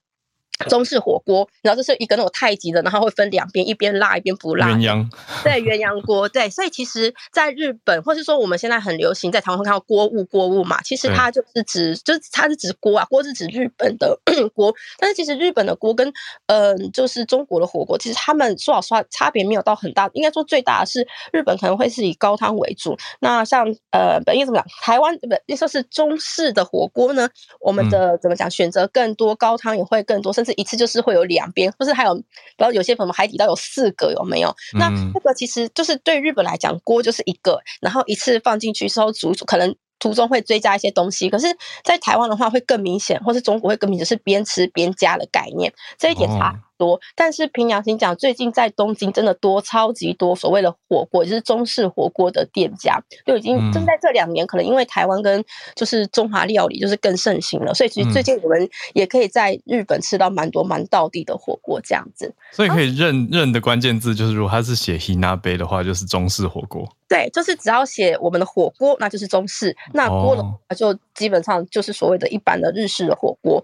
[0.68, 4.68] 中式火锅，然后这是一个那种太极的，然后会分两边，一边辣一边不辣。
[4.68, 5.08] 鸳鸯，
[5.42, 14.18] 对鸳鸯锅，对，所以其实，在日本，或是说我们现在很流行在台湾看到锅物锅物嘛，其实它就是指，就是它是指锅啊，锅是指日本的
[14.54, 14.74] 锅。
[14.98, 16.12] 但是其实日本的锅跟
[16.46, 20.10] 嗯，就是中国的火锅，其实他们说老实话差别没有到很大。
[20.12, 22.96] 应该说最大的是日本可能会是以高汤为主。
[23.20, 24.66] 那像呃，本意怎么讲？
[24.82, 27.28] 台湾不，你说是中式的火锅呢？
[27.60, 28.50] 我们的怎么讲？
[28.50, 30.49] 选择更多，高汤也会更多，甚至。
[30.54, 32.14] 一次就是会有两边，或是还有，
[32.56, 34.54] 然后有些什么海底捞有四个，有没有？
[34.78, 41.28] 那这个其实就是对日本来讲，锅就是一个，然后一次放进去之后煮，可能途中会追加一些东西。
[41.28, 41.46] 可是，
[41.84, 46.54] 在台湾的话会更明显，或是中国会更明显，是边吃边加的概念，这一点差。
[46.80, 55.44] 多，但是凭良心讲，最近在东京真的多，超级多所谓的火锅，就是中式火锅的店家，就已经正在这两年，可能因为台湾跟
[55.76, 62.34] 就是中华料理就是更盛行了，所以其实最近我们也可以在日本吃到蛮多蛮道地的火锅这样子。
[62.50, 66.88] 所以可以认认的关键字就是，如果它是写 hina 杯的话，就是中式火锅。
[67.06, 73.62] 对，就是只要写我们的火锅，那就是中式；那锅的话，就基本上就是所谓的一般的日式的火锅，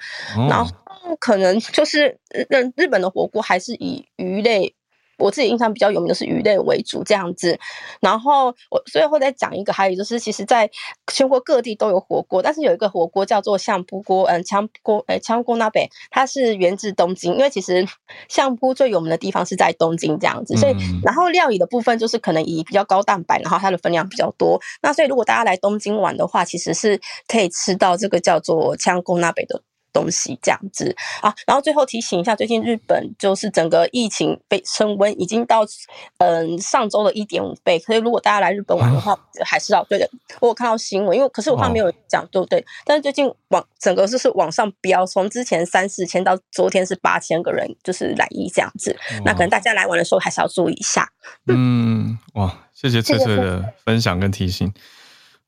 [0.48, 0.70] 然后。
[1.20, 4.74] 可能就是日日本的火锅还是以鱼类。
[5.18, 7.58] 我自己印象比较有名的是鱼类为主这样子，
[8.02, 10.70] 然后我最后再讲一个，还有就是，其实在
[11.10, 17.88] 全国各地都有火锅，但是有一个火锅叫做相扑锅，嗯，枪锅，哎，枪锅那边它是源自东京，因为其实
[18.28, 29.62] 相扑最有名的地方是在东京这样子，所以然后料理的部分就是可能以比较高蛋白，然后它的分量比较多，那所以如果大家来东京玩的话，其实是可以吃到这个叫做枪锅那边的。
[29.96, 35.64] 东西这样子啊，然后最后提醒一下，最近日本就是整个疫情被升温，已经到
[36.18, 37.78] 嗯上周的一点五倍。
[37.78, 40.06] 所以如果大家来日本玩的话，还是要对的。
[40.40, 42.62] 我有看到新闻，因为可是我怕没有讲对不对？
[42.84, 48.94] 但是最近往整个就是往上飙，从之前三四千到昨天是八千个人就是来意这样子。
[49.24, 51.08] 那可能大家来玩的时候还是要注意一下。
[51.46, 54.72] 嗯，哇，谢谢翠翠的分享跟提醒。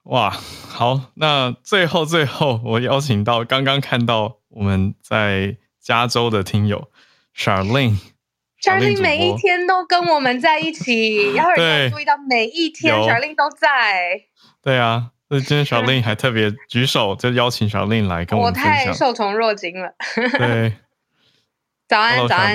[0.05, 6.91] 哇，好，那最后最后，我邀请到刚刚看到我们在加州的听友
[7.37, 11.45] Charlene，Charlene 每一天都跟我们在一起，要
[11.91, 14.23] 注意到每一天 Charlene 都在。
[14.63, 18.73] 对啊，那今天 Charlene 还特别举手，就邀请 Charlene 来跟我们分享。
[18.73, 19.95] 我太受宠若惊了。
[20.39, 20.73] 对，
[21.87, 22.55] 早安，早安。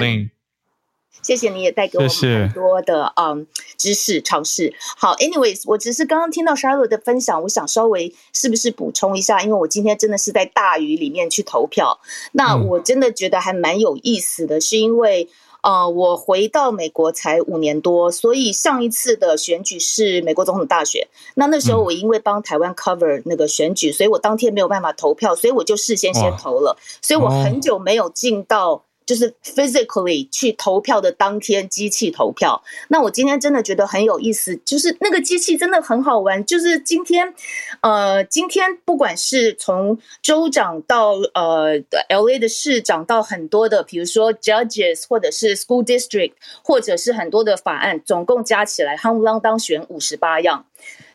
[1.22, 3.47] 谢谢你也带给我们很多的嗯
[3.78, 4.74] 知识尝试。
[4.97, 9.41] 好，anyways，我只是刚刚听到 Charlotte 的分享，我想稍微是不是补充一下？
[9.41, 11.99] 因为我今天真的是在大雨里面去投票，
[12.34, 15.30] 那我真的觉得还蛮有意思的，是因为
[15.61, 21.07] 呃，我回到美国才五年多，所以上一次的选举是美国总统大选。
[21.36, 28.84] 那那时候我因为帮台湾 cover 那个选举，所以我当天没有办法投票，所以我就事先先投了，所以我很久没有进到。
[29.06, 32.64] 就是 physically 去投票的当天，机器投票。
[32.89, 36.43] 那我今天真的觉得很有意思，就是那个机器真的很好玩。
[36.45, 37.34] 就是今天，
[37.82, 46.34] 呃，今天不管是从州长到呃 L A 的市长，到很多的，比如说 judges 或者是 school district，
[46.64, 50.66] 或者是很多的法案，总共加起来，夯不啷当选五十八样。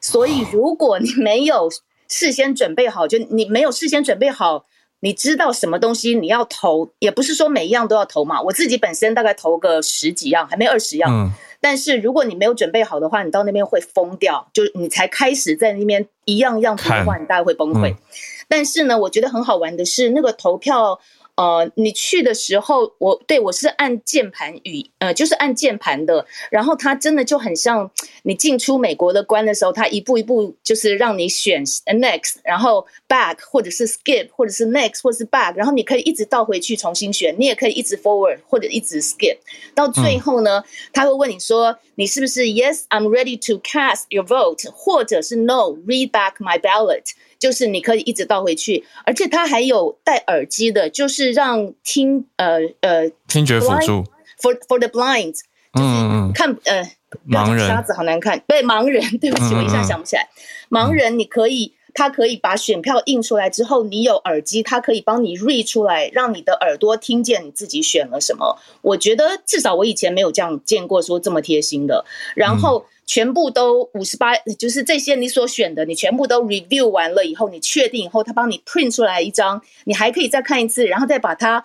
[0.01, 1.69] 所以如果你没有
[2.09, 4.67] 事先准备好，就你没有事先准备好。
[5.01, 8.43] 你知道什么东西你要投，也不是说每一样都要投嘛。
[8.43, 11.11] 我自己本身大概投个十几样，还没二十样。
[11.11, 11.31] 嗯。
[11.61, 14.49] 但是如果你没有准备好的话，你到那边会疯掉。
[14.53, 17.97] 就你才开始在那边一样一样投的话，你大概会崩溃。
[18.47, 21.01] 但是呢，我觉得很好玩的是，那个投票，
[21.39, 26.27] 呃，你去的时候，我对我是按键盘语，呃，就是按键盘的。
[26.51, 27.89] 然后它真的就很像
[28.25, 39.39] 你进出美国的关的时候，它一步一步就是让你选 next，然后 back，或者是 skip，或者是 next，或者是 back，然后你可以一直倒回去重新选，你也可以一直 forward 或者一直 skip。
[39.77, 47.05] 到最后呢，他会问你说，你是不是 yes，I'm ready to cast your vote，或者是 no，read back my ballot。
[47.39, 54.05] 就是你可以一直倒回去，而且它还有戴耳机的，就是让听呃呃听觉辅助
[54.41, 55.35] ，for for the blind，
[55.73, 56.83] 就是看呃
[57.29, 57.69] 盲人。
[57.69, 60.29] 瞎子好难看，对盲人， 对不起，我一下想不起来，
[60.71, 68.57] 盲人你可以，他可以把选票印出来之后，你有耳机，它可以帮你 read 出来，让你的耳朵听见你自己选了什么。
[68.83, 72.05] 我觉得至少我以前没有这样见过说这么贴心的，
[72.37, 72.85] 然后。
[73.11, 81.65] 全部都五十八，就是这些你所选的，你全部都 review 完了以后，你确定以后，他帮你 print 出来一张，你还可以再看一次，然后再把它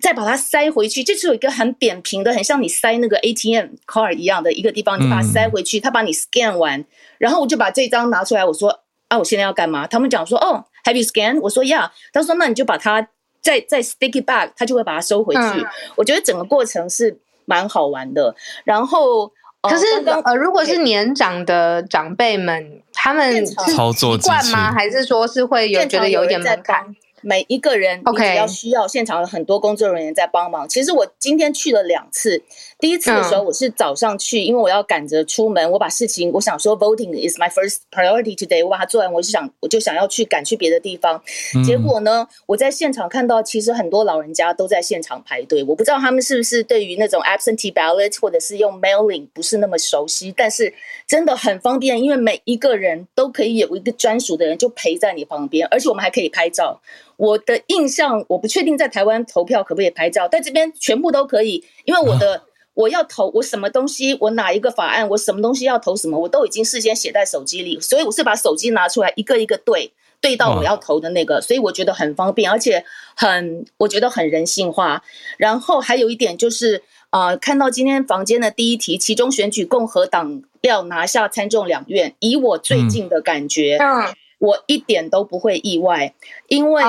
[0.00, 6.84] 再把它塞回去，就是有一个很扁平的，很像你塞那个 ATM card 一样的一个地方，你把它塞回去，他把你 scan 完，
[7.18, 8.79] 然后我就把这张拿出来，我说
[9.10, 9.86] 啊，我现在要干嘛？
[9.86, 11.38] 他们讲说哦，Have you scan？
[11.40, 11.90] 我说 Yeah。
[12.12, 13.06] 他说那你就把它
[13.42, 15.66] 再再 stick it back，他就会把它收回去。
[15.96, 18.34] 我觉得整个过程是蛮好玩的，
[18.64, 19.30] 然后。
[19.62, 19.84] 可是
[20.24, 23.54] 呃，如果是年长的长辈们，他们是
[23.92, 24.72] 习惯吗？
[24.72, 26.96] 还是说是会有觉得有一点门槛？
[27.22, 30.68] 每一个人你只要需要，现场有很多工作人员在帮忙。
[30.68, 32.42] 其实我今天去了两次。
[32.78, 38.64] 第一次的时候，我是早上去，因为我要赶着出门，我把事情我想说，voting is my first priority today。
[38.64, 41.22] 我把它做完，我就想，我就想要去赶去别的地方。
[41.64, 45.62] 结果呢，我在现场看到，其实很多老人家都在现场排队。
[45.64, 50.72] 我不知道他们是不是对于那种 absentee ballot 或者是用 mailing 不是那么熟悉，但是
[51.06, 56.80] 真的很方便，因为每一个人都可以有一个专属的人就陪在你旁边，而且我们还可以拍照。
[57.20, 62.42] 我的印象，我不确定在台湾投票可不可以拍照，在这边全部都可以，因为我的。
[62.74, 72.82] 我要投我什么东西，我哪一个法案，我什么东西要投什么，我都已经事先写在手机里，所以我是把手机拿出来一个一个对对到我要投的那个，所以我觉得很方便，而且
[73.16, 75.02] 很我觉得很人性化。
[75.36, 86.12] 然后还有一点就是，呃，看到今天房间的第一题，其中选举共和党要拿下参众两院，以我最近的感觉，嗯，我一点都不会意外，
[86.48, 86.82] 因为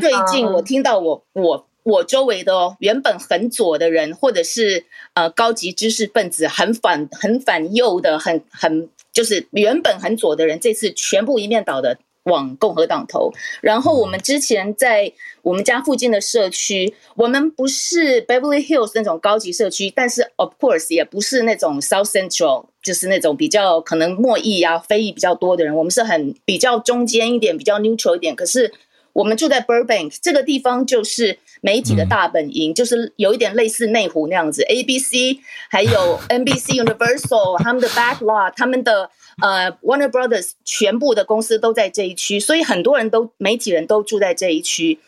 [0.00, 1.66] 最近我听到我我。
[1.86, 11.96] 我周围的哦，原本很左的人，或者是呃高级知识分子，很反很反右的，很很就是原本很左的人，这次全部一面倒的
[12.26, 13.32] 往共和党投。
[13.60, 15.12] 然后我们之前在
[15.42, 25.74] 我们家附近的社区，我们不是 Beverly Hills 那种高级社区，但是 of course 也不是那种 South Central，就是那种比较可能墨裔啊、非裔比较多的人。
[25.74, 28.34] 我们是很比较中间一点，比较 neutral 一点。
[28.34, 28.72] 可是
[29.16, 34.62] 我们住在 Burbank 这个地方，就是媒体的大本营，就是有一点类似内湖那样子。
[34.64, 35.40] ABC
[35.70, 39.08] 还有 NBC Universal 他们的 backlot，他们的
[39.40, 44.98] 呃 Warner Brothers 全部的公司都在这一区，所以很多人都媒体人都住在这一区。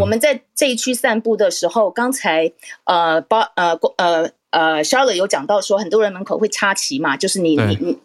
[0.00, 2.50] 我们在这一区散步的时候，刚才
[2.84, 7.98] 呃包呃呃呃 Charlotte 有讲到说，很多人门口会插旗嘛，就是你你你。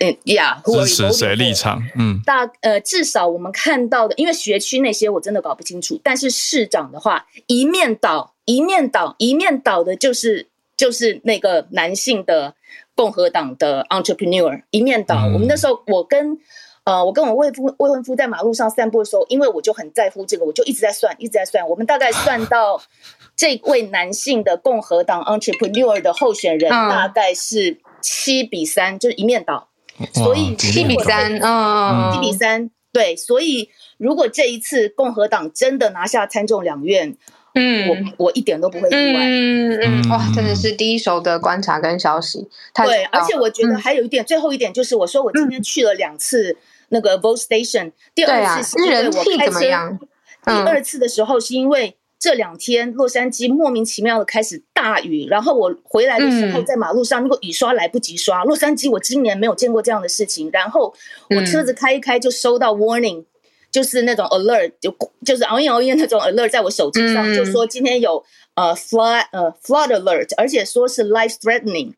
[0.00, 1.82] 嗯呀，支持谁立场？
[1.94, 6.00] 嗯，大呃，至少我们看到的，因为学区那些我真的搞不清楚。
[6.02, 12.54] 但是市长的话，一面倒，一面倒，一面倒的，就是就是那个男性的
[12.94, 15.16] 共和党的 entrepreneur 一面倒。
[15.34, 16.38] 我们那时候，我跟
[16.84, 21.68] 呃，我跟我未夫未婚夫在马路上散步的时候，因为我就很在乎这个，我就一直在算，一直在算。
[21.68, 22.80] 我们大概算到
[23.36, 29.68] 这位男性的共和党 entrepreneur 的候选人大概是七比三，就是一面倒。
[30.12, 33.14] 所以七比三，嗯，七比三，对。
[33.16, 37.16] 所以如果这一次共和党真的拿下参众两院，
[37.54, 39.20] 嗯，我我一点都不会意外。
[39.22, 42.48] 嗯嗯，哇，真的是第一手的观察跟消息。
[42.74, 46.56] 对，而且我觉得还有一点，最后一点就是，我说我今天去了两次
[46.88, 49.98] 那个 vote station，第二次是因为我开车，
[50.44, 51.96] 第二次的时候是因为。
[52.20, 58.44] 这两天，洛杉矶莫名其妙的开始大雨，然后我回来的时候，在马路上那个雨刷来不及刷。
[58.44, 60.50] 洛杉矶，我今年没有见过这样的事情。
[60.52, 60.94] 然后
[61.30, 63.24] 我车子开一开，就收到 warning，
[63.70, 64.94] 就是那种 alert，就
[65.24, 68.22] 就是熬夜熬夜那种 alert，在我手机上就说今天有
[68.54, 71.94] 呃 flood 呃 flood alert，而且说是 life threatening。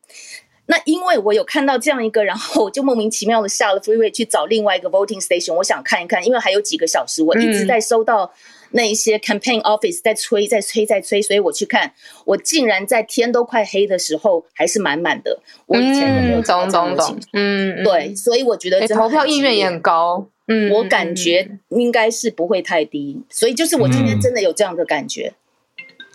[0.67, 8.33] 那因为我有看到这样一个，然后我就莫名其妙的下了 freeway 去找另外一个 voting station，我想看一看，因为还有几个小时，我一直在收到。
[8.73, 11.93] 那一些 campaign office 在催，在催，在催，所以我去看，
[12.25, 15.39] 我竟然在天都快黑的时候还是满满的。
[15.65, 20.27] 我以前也没有懂懂懂，嗯，对，所以我觉得投票意愿也很高。
[20.47, 25.33] 嗯，我感觉应该是不会太低，所以就是我今天真的有这样的感觉。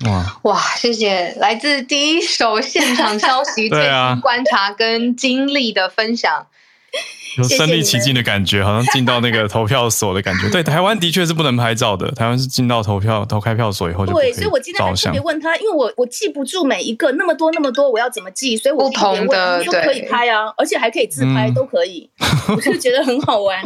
[0.05, 6.47] 哇哇，谢谢来自第一手现场消息、 最新观察跟经历的分享。
[7.39, 10.49] 有身临其境的感觉，好像进到那个投票所的感觉。
[10.51, 12.11] 对，台湾的确是不能拍照的。
[12.13, 18.57] 台湾是进到投票投开票所以后就对，所以我今天还特别问他，因为我我记不住每一个那么多那么多，我要怎么记？
[18.57, 22.11] 所以我特别问，都可以拍啊，而且还可以自拍，都可以，
[22.49, 23.63] 我就觉得很好玩。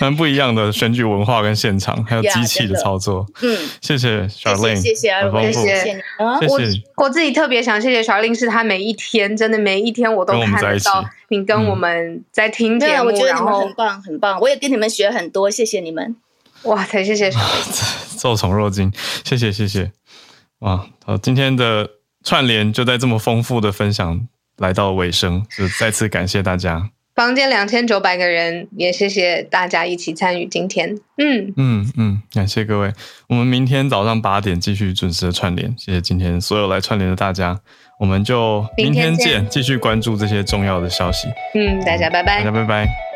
[0.00, 3.26] 蛮不一样的选举文化跟现场，还有机器的操作。
[3.42, 5.22] 嗯，谢谢小令，谢谢啊，
[6.40, 16.16] 谢谢我我自己特别想谢谢小令，是他每一天真的每一天我都看得到你跟我们在听节目，我觉得你们很棒很棒，我也跟你们学很多，谢谢你们。
[16.64, 17.72] 哇塞，谢谢小 令，
[18.20, 18.92] 受宠若惊，
[19.24, 19.90] 谢谢谢谢。
[20.58, 21.88] 哇，好，今天的
[22.22, 26.90] 串联就在这么丰富的分享来到尾声，就再次感谢大家。
[27.20, 30.88] 房间两千九百个人，也谢谢大家一起参与今天。
[31.18, 32.90] 嗯嗯嗯，感谢各位，
[33.28, 35.70] 我们明天早上八点继续准时的串联。
[35.76, 37.60] 谢谢今天所有来串联的大家，
[37.98, 41.28] 我们就明天见，继续关注这些重要的消息。
[41.54, 43.09] 嗯，大家拜拜，大家拜拜。